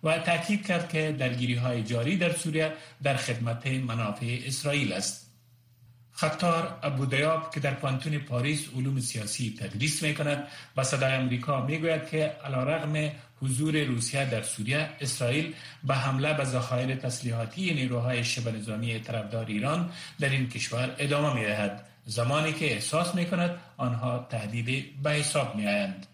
و 0.04 0.18
تاکید 0.18 0.66
کرد 0.66 0.88
که 0.88 1.16
درگیری 1.18 1.54
های 1.54 1.82
جاری 1.82 2.16
در 2.16 2.32
سوریه 2.32 2.72
در 3.02 3.16
خدمت 3.16 3.66
منافع 3.66 4.38
اسرائیل 4.46 4.92
است. 4.92 5.25
خطار 6.16 6.78
ابودیاب 6.82 7.54
که 7.54 7.60
در 7.60 7.74
پانتون 7.74 8.18
پاریس 8.18 8.68
علوم 8.76 9.00
سیاسی 9.00 9.54
تدریس 9.60 10.02
می 10.02 10.14
کند 10.14 10.48
و 10.76 10.84
صدای 10.84 11.12
امریکا 11.12 11.66
می 11.66 11.78
گوید 11.78 12.08
که 12.08 12.36
علا 12.44 12.62
رغم 12.62 13.12
حضور 13.42 13.84
روسیه 13.84 14.24
در 14.24 14.42
سوریه 14.42 14.88
اسرائیل 15.00 15.54
به 15.84 15.94
حمله 15.94 16.34
به 16.34 16.44
ذخایر 16.44 16.94
تسلیحاتی 16.94 17.74
نیروهای 17.74 18.24
شبه 18.24 18.52
نظامی 18.52 19.00
طرفدار 19.00 19.46
ایران 19.46 19.90
در 20.20 20.28
این 20.28 20.48
کشور 20.48 20.94
ادامه 20.98 21.34
می 21.34 21.44
دهد 21.44 21.86
زمانی 22.08 22.52
که 22.52 22.72
احساس 22.72 23.14
می 23.14 23.26
کند 23.26 23.50
آنها 23.76 24.26
تهدید 24.30 25.02
به 25.02 25.10
حساب 25.10 25.56
می 25.56 25.66
آیند. 25.66 26.06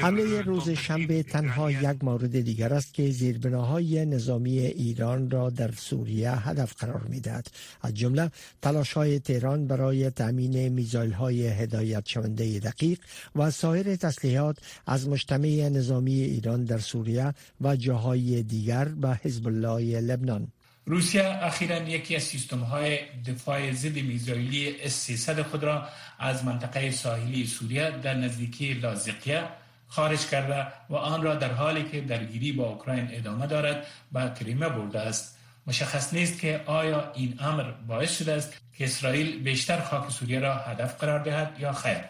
حمله 0.00 0.42
روز 0.42 0.70
شنبه 0.70 1.22
تنها 1.22 1.70
یک 1.70 2.04
مورد 2.04 2.40
دیگر 2.40 2.74
است 2.74 2.94
که 2.94 3.10
زیربناهای 3.10 4.06
نظامی 4.06 4.58
ایران 4.58 5.30
را 5.30 5.50
در 5.50 5.70
سوریه 5.70 6.30
هدف 6.30 6.74
قرار 6.78 7.02
می 7.02 7.20
دهد. 7.20 7.46
از 7.82 7.94
جمله 7.94 8.30
تلاش 8.62 8.92
های 8.92 9.18
تهران 9.18 9.66
برای 9.66 10.10
تامین 10.10 10.68
میزایل 10.68 11.12
های 11.12 11.46
هدایت 11.46 12.08
شونده 12.08 12.58
دقیق 12.58 12.98
و 13.36 13.50
سایر 13.50 13.96
تسلیحات 13.96 14.58
از 14.86 15.08
مجتمع 15.08 15.68
نظامی 15.68 16.20
ایران 16.20 16.64
در 16.64 16.78
سوریه 16.78 17.34
و 17.60 17.76
جاهای 17.76 18.42
دیگر 18.42 18.84
به 18.84 19.20
حزب 19.22 19.46
الله 19.46 20.00
لبنان. 20.00 20.52
روسیه 20.90 21.38
اخیرا 21.42 21.76
یکی 21.76 22.16
از 22.16 22.22
سیستم 22.22 22.58
های 22.60 22.98
دفاع 23.26 23.72
ضد 23.72 23.96
میزایلی 23.98 24.82
اس 24.82 25.30
خود 25.30 25.64
را 25.64 25.88
از 26.18 26.44
منطقه 26.44 26.90
ساحلی 26.90 27.46
سوریه 27.46 27.90
در 27.90 28.14
نزدیکی 28.14 28.74
لازقیه 28.74 29.42
خارج 29.88 30.26
کرده 30.26 30.66
و 30.90 30.94
آن 30.94 31.22
را 31.22 31.34
در 31.34 31.52
حالی 31.52 31.84
که 31.84 32.00
درگیری 32.00 32.52
با 32.52 32.64
اوکراین 32.68 33.08
ادامه 33.10 33.46
دارد 33.46 33.86
به 34.12 34.32
کریمه 34.40 34.68
برده 34.68 35.00
است. 35.00 35.38
مشخص 35.66 36.14
نیست 36.14 36.40
که 36.40 36.60
آیا 36.66 37.12
این 37.14 37.38
امر 37.40 37.62
باعث 37.62 38.18
شده 38.18 38.32
است 38.32 38.52
که 38.78 38.84
اسرائیل 38.84 39.42
بیشتر 39.42 39.80
خاک 39.80 40.10
سوریه 40.10 40.40
را 40.40 40.54
هدف 40.54 41.00
قرار 41.00 41.18
دهد 41.18 41.56
یا 41.60 41.72
خیر. 41.72 42.04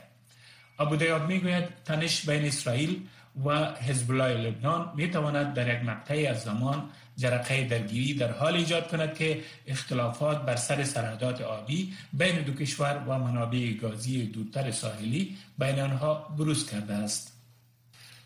ابو 0.78 0.96
دیاب 0.96 1.28
می‌گوید 1.28 1.64
تنش 1.84 2.26
بین 2.26 2.44
اسرائیل 2.44 3.06
و 3.44 3.74
حزب 3.74 4.10
الله 4.10 4.34
لبنان 4.34 4.92
می 4.96 5.10
تواند 5.10 5.54
در 5.54 5.74
یک 5.74 5.84
مقطعی 5.84 6.26
از 6.26 6.42
زمان 6.42 6.90
جرقه 7.16 7.64
درگیری 7.64 8.14
در 8.14 8.32
حال 8.32 8.54
ایجاد 8.54 8.88
کند 8.88 9.14
که 9.14 9.40
اختلافات 9.66 10.42
بر 10.42 10.56
سر 10.56 10.84
سرحدات 10.84 11.40
آبی 11.40 11.92
بین 12.12 12.42
دو 12.42 12.52
کشور 12.52 13.04
و 13.06 13.18
منابع 13.18 13.72
گازی 13.72 14.26
دورتر 14.26 14.70
ساحلی 14.70 15.36
بین 15.58 15.80
آنها 15.80 16.14
بروز 16.14 16.70
کرده 16.70 16.94
است. 16.94 17.32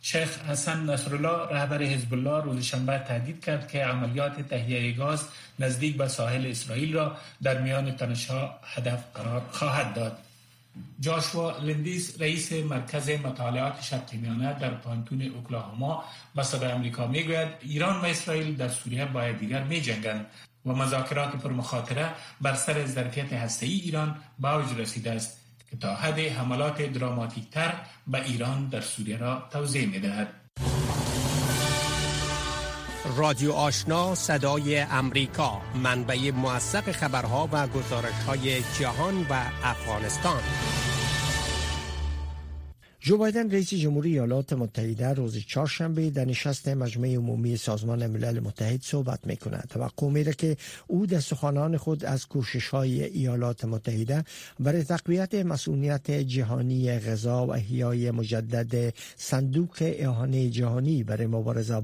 شیخ 0.03 0.39
حسن 0.39 0.91
نصرالله 0.91 1.49
رهبر 1.51 1.83
حزب 1.83 2.15
الله 2.15 2.45
روز 2.45 2.65
شنبه 2.65 2.99
تهدید 2.99 3.45
کرد 3.45 3.69
که 3.69 3.85
عملیات 3.85 4.49
تهیه 4.49 4.93
گاز 4.93 5.29
نزدیک 5.59 5.97
به 5.97 6.09
ساحل 6.09 6.47
اسرائیل 6.47 6.95
را 6.95 7.17
در 7.43 7.61
میان 7.61 7.97
تنشها 7.97 8.61
هدف 8.63 9.05
قرار 9.15 9.43
خواهد 9.51 9.95
داد. 9.95 10.19
جاشوا 11.01 11.59
لندیس 11.59 12.21
رئیس 12.21 12.53
مرکز 12.53 13.11
مطالعات 13.11 13.83
شرق 13.83 14.15
میانه 14.15 14.59
در 14.59 14.71
پانتون 14.71 15.23
اوکلاهوما 15.23 16.05
به 16.35 16.43
صدای 16.43 16.73
امریکا 16.73 17.07
می‌گوید 17.07 17.49
ایران 17.61 18.01
و 18.01 18.05
اسرائیل 18.05 18.57
در 18.57 18.69
سوریه 18.69 19.05
باید 19.05 19.39
دیگر 19.39 19.65
می 19.65 19.81
جنگند 19.81 20.27
و 20.67 20.73
مذاکرات 20.73 21.37
پر 21.37 21.53
مخاطره 21.53 22.11
بر 22.41 22.55
سر 22.55 22.87
ظرفیت 22.87 23.33
هسته 23.33 23.67
ای 23.67 23.73
ایران 23.73 24.17
به 24.39 24.55
اوج 24.55 24.79
رسیده 24.79 25.11
است 25.11 25.41
که 25.71 25.77
تا 25.77 25.95
حد 25.95 26.19
حملات 26.19 26.83
دراماتیک 26.83 27.51
تر 27.51 27.73
به 28.07 28.25
ایران 28.25 28.69
در 28.69 28.81
سوریه 28.81 29.17
را 29.17 29.49
توضیح 29.51 29.87
می 29.87 29.99
دهد. 29.99 30.29
رادیو 33.05 33.53
آشنا 33.53 34.15
صدای 34.15 34.79
امریکا 34.79 35.61
منبع 35.83 36.31
موثق 36.31 36.93
خبرها 36.93 37.49
و 37.53 37.67
گزارش 37.69 38.15
های 38.27 38.63
جهان 38.79 39.27
و 39.31 39.35
افغانستان 39.63 40.41
جو 43.01 43.19
بایدن 43.19 43.51
رئیس 43.51 43.75
جمهوری 43.75 44.11
ایالات 44.11 44.53
متحده 44.53 45.09
روز 45.09 45.39
چهارشنبه 45.39 46.11
در 46.11 46.25
نشست 46.25 46.69
مجمع 46.69 47.09
عمومی 47.15 47.57
سازمان 47.57 48.07
ملل 48.07 48.41
متحد 48.41 48.83
صحبت 48.83 49.27
می 49.27 49.37
کند. 49.37 49.69
توقع 49.71 50.09
میره 50.09 50.33
که 50.33 50.57
او 50.87 51.07
در 51.07 51.21
سخنان 51.21 51.77
خود 51.77 52.05
از 52.05 52.27
کوشش 52.27 52.69
های 52.69 53.05
ایالات 53.05 53.65
متحده 53.65 54.25
برای 54.61 54.85
تقویت 54.85 55.35
مسئولیت 55.35 56.11
جهانی 56.11 56.99
غذا 56.99 57.47
و 57.47 57.53
احیای 57.55 58.11
مجدد 58.11 58.95
صندوق 59.17 59.77
اعانه 59.81 60.51
جهانی 60.51 61.05
برای 61.05 61.27
مبارزه 61.27 61.81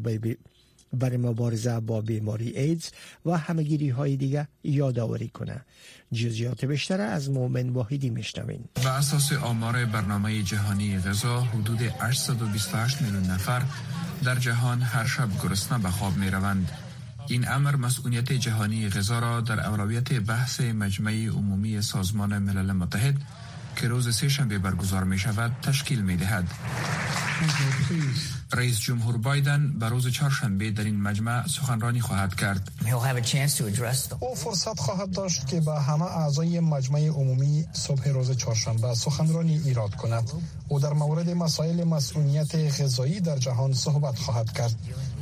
برای 0.92 1.16
مبارزه 1.16 1.80
با 1.80 2.00
بیماری 2.00 2.50
ایدز 2.58 2.90
و 3.26 3.38
همگیری 3.38 3.88
های 3.88 4.16
دیگر 4.16 4.46
یادآوری 4.64 5.28
کنه 5.28 5.60
جزیات 6.12 6.64
بیشتر 6.64 7.00
از 7.00 7.30
مؤمن 7.30 7.68
واحدی 7.68 8.10
میشنوین 8.10 8.64
بر 8.84 8.98
اساس 8.98 9.32
آمار 9.32 9.84
برنامه 9.84 10.42
جهانی 10.42 10.98
غذا 10.98 11.40
حدود 11.40 11.82
828 11.82 13.02
میلیون 13.02 13.22
نفر 13.22 13.62
در 14.24 14.34
جهان 14.34 14.82
هر 14.82 15.06
شب 15.06 15.28
گرسنه 15.42 15.78
به 15.78 15.90
خواب 15.90 16.16
می 16.16 16.30
روند. 16.30 16.70
این 17.28 17.48
امر 17.48 17.76
مسئولیت 17.76 18.32
جهانی 18.32 18.88
غذا 18.88 19.18
را 19.18 19.40
در 19.40 19.60
اولویت 19.60 20.12
بحث 20.12 20.60
مجمع 20.60 21.26
عمومی 21.26 21.82
سازمان 21.82 22.38
ملل 22.38 22.72
متحد 22.72 23.14
که 23.80 23.88
روز 23.88 24.16
سه 24.16 24.28
شنبه 24.28 24.58
برگزار 24.58 25.04
می 25.04 25.18
شود 25.18 25.52
تشکیل 25.62 26.02
می 26.02 26.16
دهد. 26.16 26.44
رئیس 28.52 28.80
جمهور 28.80 29.16
بایدن 29.16 29.78
به 29.78 29.88
روز 29.88 30.08
چهارشنبه 30.08 30.70
در 30.70 30.84
این 30.84 31.00
مجمع 31.00 31.46
سخنرانی 31.46 32.00
خواهد 32.00 32.34
کرد. 32.34 32.72
او 34.20 34.34
فرصت 34.34 34.78
خواهد 34.80 35.10
داشت 35.10 35.46
که 35.46 35.60
به 35.60 35.80
همه 35.80 36.02
اعضای 36.02 36.60
مجمع 36.60 37.08
عمومی 37.08 37.66
صبح 37.72 38.08
روز 38.08 38.36
چهارشنبه 38.36 38.94
سخنرانی 38.94 39.60
ایراد 39.64 39.94
کند. 39.94 40.30
او 40.68 40.80
در 40.80 40.92
مورد 40.92 41.30
مسائل 41.30 41.84
مسئولیت 41.84 42.54
غذایی 42.54 43.20
در 43.20 43.38
جهان 43.38 43.72
صحبت 43.72 44.18
خواهد 44.18 44.52
کرد. 44.52 44.74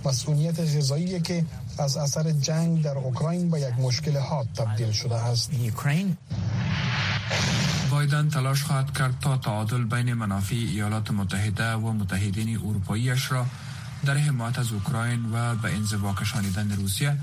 مسئولیت 0.05 0.61
غذایی 0.61 1.21
که 1.21 1.45
از 1.79 1.97
اثر 1.97 2.31
جنگ 2.31 2.83
در 2.83 2.99
اوکراین 2.99 3.51
به 3.51 3.61
یک 3.61 3.75
مشکل 3.79 4.17
حاد 4.17 4.49
تبدیل 4.57 4.93
شده 4.93 5.15
است. 5.15 5.51
بایدن 7.91 8.29
تلاش 8.29 8.63
خواهد 8.63 8.99
کرد 8.99 9.19
تا 9.21 9.37
تعادل 9.37 9.85
بین 9.85 10.15
منافع 10.15 10.55
ایالات 10.55 11.11
متحده 11.11 11.73
و 11.73 11.93
متحدین 11.93 12.57
اروپاییش 12.57 13.33
را 13.33 13.47
در 14.05 14.17
حمایت 14.17 14.59
از 14.59 14.73
اوکراین 14.73 15.33
و 15.33 15.55
به 15.55 15.75
انزوا 15.75 16.15
کشانیدن 16.15 16.77
روسیه 16.77 17.17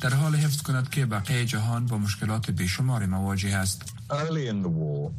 در 0.00 0.14
حال 0.14 0.36
حفظ 0.36 0.62
کند 0.62 0.90
که 0.90 1.06
بقیه 1.06 1.44
جهان 1.44 1.86
با 1.86 1.98
مشکلات 1.98 2.50
بیشمار 2.50 3.06
مواجه 3.06 3.56
است. 3.56 3.82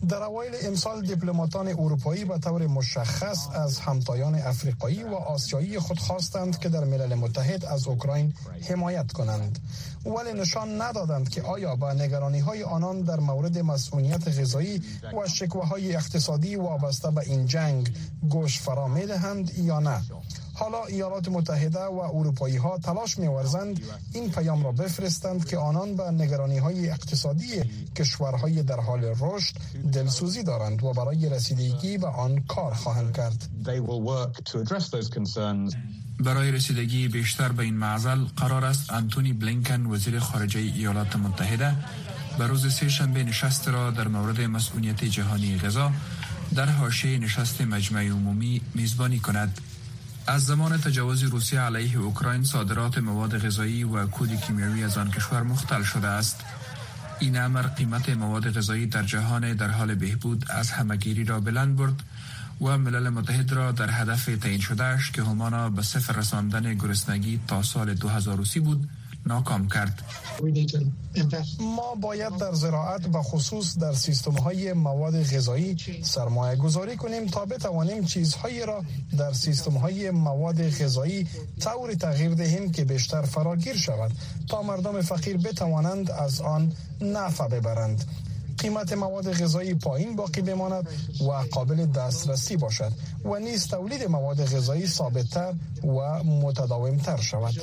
در 0.09 0.23
اوایل 0.23 0.53
امسال 0.63 1.01
دیپلماتان 1.05 1.67
اروپایی 1.67 2.25
به 2.25 2.37
طور 2.37 2.67
مشخص 2.67 3.47
از 3.53 3.79
همتایان 3.79 4.35
افریقایی 4.35 5.03
و 5.03 5.13
آسیایی 5.13 5.79
خود 5.79 5.99
خواستند 5.99 6.59
که 6.59 6.69
در 6.69 6.83
ملل 6.83 7.15
متحد 7.15 7.65
از 7.65 7.87
اوکراین 7.87 8.33
حمایت 8.69 9.11
کنند. 9.11 9.59
ولی 10.05 10.41
نشان 10.41 10.81
ندادند 10.81 11.29
که 11.29 11.41
آیا 11.41 11.75
با 11.75 11.93
نگرانی 11.93 12.39
های 12.39 12.63
آنان 12.63 13.01
در 13.01 13.19
مورد 13.19 13.57
مسئولیت 13.57 14.27
غذایی 14.27 14.81
و 15.23 15.27
شکوه 15.27 15.69
اقتصادی 15.73 16.55
وابسته 16.55 17.11
به 17.11 17.21
این 17.21 17.45
جنگ 17.45 17.93
گوش 18.29 18.59
فرا 18.59 18.87
می 18.87 19.05
دهند 19.05 19.57
یا 19.57 19.79
نه. 19.79 20.01
حالا 20.59 20.85
ایالات 20.85 21.29
متحده 21.29 21.79
و 21.79 21.99
اروپایی 22.13 22.57
ها 22.57 22.77
تلاش 22.77 23.17
ورزند 23.19 23.79
این 24.13 24.31
پیام 24.31 24.63
را 24.63 24.71
بفرستند 24.71 25.45
که 25.45 25.57
آنان 25.57 25.95
به 25.95 26.03
نگرانی 26.11 26.57
های 26.57 26.89
اقتصادی 26.89 27.63
کشورهای 27.95 28.63
در 28.63 28.79
حال 28.79 29.15
رشد 29.19 29.55
دلسوزی 29.93 30.43
دارند 30.43 30.83
و 30.83 30.93
برای 30.93 31.29
رسیدگی 31.29 31.97
به 31.97 32.07
آن 32.07 32.43
کار 32.47 32.73
خواهند 32.73 33.15
کرد. 33.15 33.49
برای 36.19 36.51
رسیدگی 36.51 37.07
بیشتر 37.07 37.49
به 37.51 37.63
این 37.63 37.77
معضل 37.77 38.25
قرار 38.37 38.65
است 38.65 38.93
انتونی 38.93 39.33
بلینکن 39.33 39.85
وزیر 39.85 40.19
خارجه 40.19 40.59
ایالات 40.59 41.15
متحده 41.15 41.75
به 42.37 42.47
روز 42.47 42.73
سه 42.73 42.89
شنبه 42.89 43.23
نشست 43.23 43.67
را 43.67 43.91
در 43.91 44.07
مورد 44.07 44.41
مسئولیت 44.41 45.05
جهانی 45.05 45.57
غذا 45.57 45.91
در 46.55 46.65
حاشیه 46.65 47.19
نشست 47.19 47.61
مجمع 47.61 48.03
عمومی 48.03 48.61
میزبانی 48.75 49.19
کند. 49.19 49.61
از 50.27 50.45
زمان 50.45 50.77
تجاوز 50.77 51.23
روسیه 51.23 51.59
علیه 51.59 51.97
اوکراین 51.97 52.43
صادرات 52.43 52.97
مواد 52.97 53.45
غذایی 53.45 53.83
و 53.83 54.05
کود 54.05 54.41
کیمیاوی 54.41 54.83
از 54.83 54.97
آن 54.97 55.11
کشور 55.11 55.43
مختل 55.43 55.83
شده 55.83 56.07
است. 56.07 56.43
این 57.19 57.37
امر 57.37 57.61
قیمت 57.61 58.09
مواد 58.09 58.57
غذایی 58.57 58.85
در 58.85 59.03
جهان 59.03 59.53
در 59.53 59.67
حال 59.67 59.95
بهبود 59.95 60.45
از 60.49 60.71
همگیری 60.71 61.23
را 61.23 61.39
بلند 61.39 61.75
برد 61.75 62.03
و 62.61 62.77
ملل 62.77 63.09
متحد 63.09 63.53
را 63.53 63.71
در 63.71 63.89
هدف 63.89 64.25
تعیین 64.25 64.59
شدهش 64.59 65.11
که 65.11 65.23
همانا 65.23 65.69
به 65.69 65.81
صفر 65.81 66.13
رساندن 66.13 66.73
گرسنگی 66.73 67.39
تا 67.47 67.63
سال 67.63 67.93
2030 67.93 68.59
بود. 68.59 68.89
ناکام 69.29 69.67
کرد. 69.67 69.95
ما 71.59 71.95
باید 71.95 72.37
در 72.37 72.53
زراعت 72.53 73.15
و 73.15 73.21
خصوص 73.21 73.77
در 73.77 73.93
سیستم 73.93 74.31
های 74.31 74.73
مواد 74.73 75.23
غذایی 75.23 75.77
سرمایه 76.03 76.55
گذاری 76.55 76.95
کنیم 76.95 77.25
تا 77.25 77.45
بتوانیم 77.45 78.05
چیزهایی 78.05 78.65
را 78.65 78.83
در 79.17 79.33
سیستم 79.33 79.77
های 79.77 80.11
مواد 80.11 80.69
غذایی 80.69 81.27
طور 81.59 81.93
تغییر 81.93 82.33
دهیم 82.33 82.71
که 82.71 82.85
بیشتر 82.85 83.21
فراگیر 83.21 83.77
شود 83.77 84.11
تا 84.49 84.61
مردم 84.61 85.01
فقیر 85.01 85.37
بتوانند 85.37 86.11
از 86.11 86.41
آن 86.41 86.73
نفع 87.01 87.47
ببرند. 87.47 88.05
قیمت 88.57 88.93
مواد 88.93 89.33
غذایی 89.33 89.73
پایین 89.73 90.15
باقی 90.15 90.41
بماند 90.41 90.87
و 91.21 91.31
قابل 91.31 91.85
دسترسی 91.85 92.57
باشد 92.57 92.91
و 93.25 93.39
نیز 93.39 93.67
تولید 93.67 94.03
مواد 94.03 94.45
غذایی 94.45 94.87
ثابتتر 94.87 95.53
و 95.83 96.23
متداومتر 96.23 97.17
شود. 97.17 97.53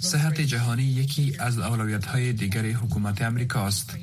صحت 0.00 0.40
جهانی 0.40 0.82
یکی 0.82 1.36
از 1.38 1.58
اولویت 1.58 2.04
های 2.04 2.32
دیگر 2.32 2.62
حکومت 2.62 3.22
امریکا 3.22 3.66
است. 3.66 3.96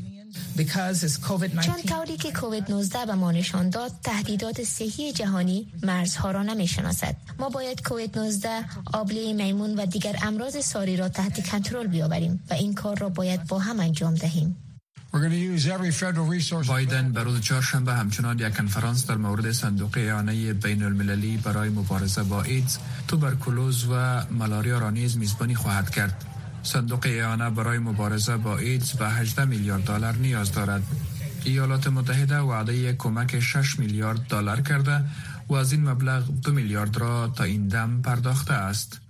چون 1.61 1.81
طوری 1.87 2.17
که 2.17 2.31
کووید 2.31 2.71
19 2.71 3.05
به 3.05 3.13
ما 3.13 3.31
نشان 3.31 3.69
داد 3.69 3.91
تهدیدات 4.03 4.63
صحی 4.63 5.13
جهانی 5.13 5.67
مرزها 5.83 6.31
را 6.31 6.43
نمی 6.43 6.67
شناسد 6.67 7.15
ما 7.39 7.49
باید 7.49 7.83
کووید 7.83 8.19
19 8.19 8.49
آبله 8.93 9.33
میمون 9.33 9.75
و 9.75 9.85
دیگر 9.85 10.15
امراض 10.21 10.65
ساری 10.65 10.97
را 10.97 11.09
تحت 11.09 11.49
کنترل 11.49 11.87
بیاوریم 11.87 12.43
و 12.49 12.53
این 12.53 12.73
کار 12.73 12.97
را 12.97 13.09
باید 13.09 13.47
با 13.47 13.59
هم 13.59 13.79
انجام 13.79 14.15
دهیم. 14.15 14.64
بایدن 16.67 17.11
به 17.11 17.23
روز 17.23 17.41
چهارشنبه 17.41 17.93
همچنان 17.93 18.39
یک 18.39 18.57
کنفرانس 18.57 19.07
در 19.07 19.15
مورد 19.15 19.51
صندوق 19.51 19.97
اعانه 19.97 20.53
بین 20.53 20.83
المللی 20.83 21.37
برای 21.37 21.69
مبارزه 21.69 22.23
با 22.23 22.43
ایدز، 22.43 22.77
توبرکولوز 23.07 23.85
و 23.91 24.25
ملاریا 24.31 24.79
را 24.79 24.89
نیز 24.89 25.17
میزبانی 25.17 25.55
خواهد 25.55 25.89
کرد. 25.89 26.25
صندوق 26.63 27.07
اعانه 27.09 27.49
برای 27.49 27.77
مبارزه 27.77 28.37
با 28.37 28.57
ایدز 28.57 28.91
به 28.91 29.09
18 29.09 29.45
میلیارد 29.45 29.83
دلار 29.83 30.15
نیاز 30.15 30.51
دارد. 30.51 30.83
ایالات 31.43 31.87
متحده 31.87 32.39
وعده 32.39 32.93
کمک 32.93 33.39
6 33.39 33.79
میلیارد 33.79 34.27
دلار 34.27 34.61
کرده 34.61 35.03
و 35.49 35.53
از 35.53 35.71
این 35.71 35.89
مبلغ 35.89 36.23
2 36.41 36.51
میلیارد 36.51 36.97
را 36.97 37.27
تا 37.27 37.43
این 37.43 37.67
دم 37.67 38.01
پرداخته 38.01 38.53
است. 38.53 39.01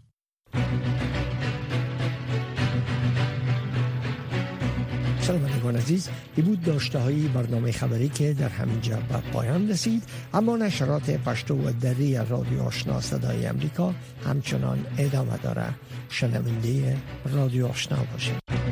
شنوندگان 5.66 5.76
عزیز 5.76 6.10
ای 6.36 6.44
بود 6.44 6.62
داشته 6.62 7.00
های 7.00 7.28
برنامه 7.28 7.72
خبری 7.72 8.10
که 8.10 8.34
در 8.34 8.50
همینجا 8.50 8.96
به 8.96 9.18
پایان 9.34 9.70
رسید 9.70 10.04
اما 10.34 10.58
نشرات 10.58 11.10
پشتو 11.10 11.56
و 11.56 11.72
دری 11.72 12.16
رادیو 12.30 12.62
آشنا 12.62 13.02
صدای 13.02 13.46
امریکا 13.46 13.94
همچنان 14.26 14.86
ادامه 14.98 15.38
داره. 15.38 15.66
شنونده 16.10 16.98
رادیو 17.34 17.68
آشنا 17.68 17.98
باشید. 18.14 18.65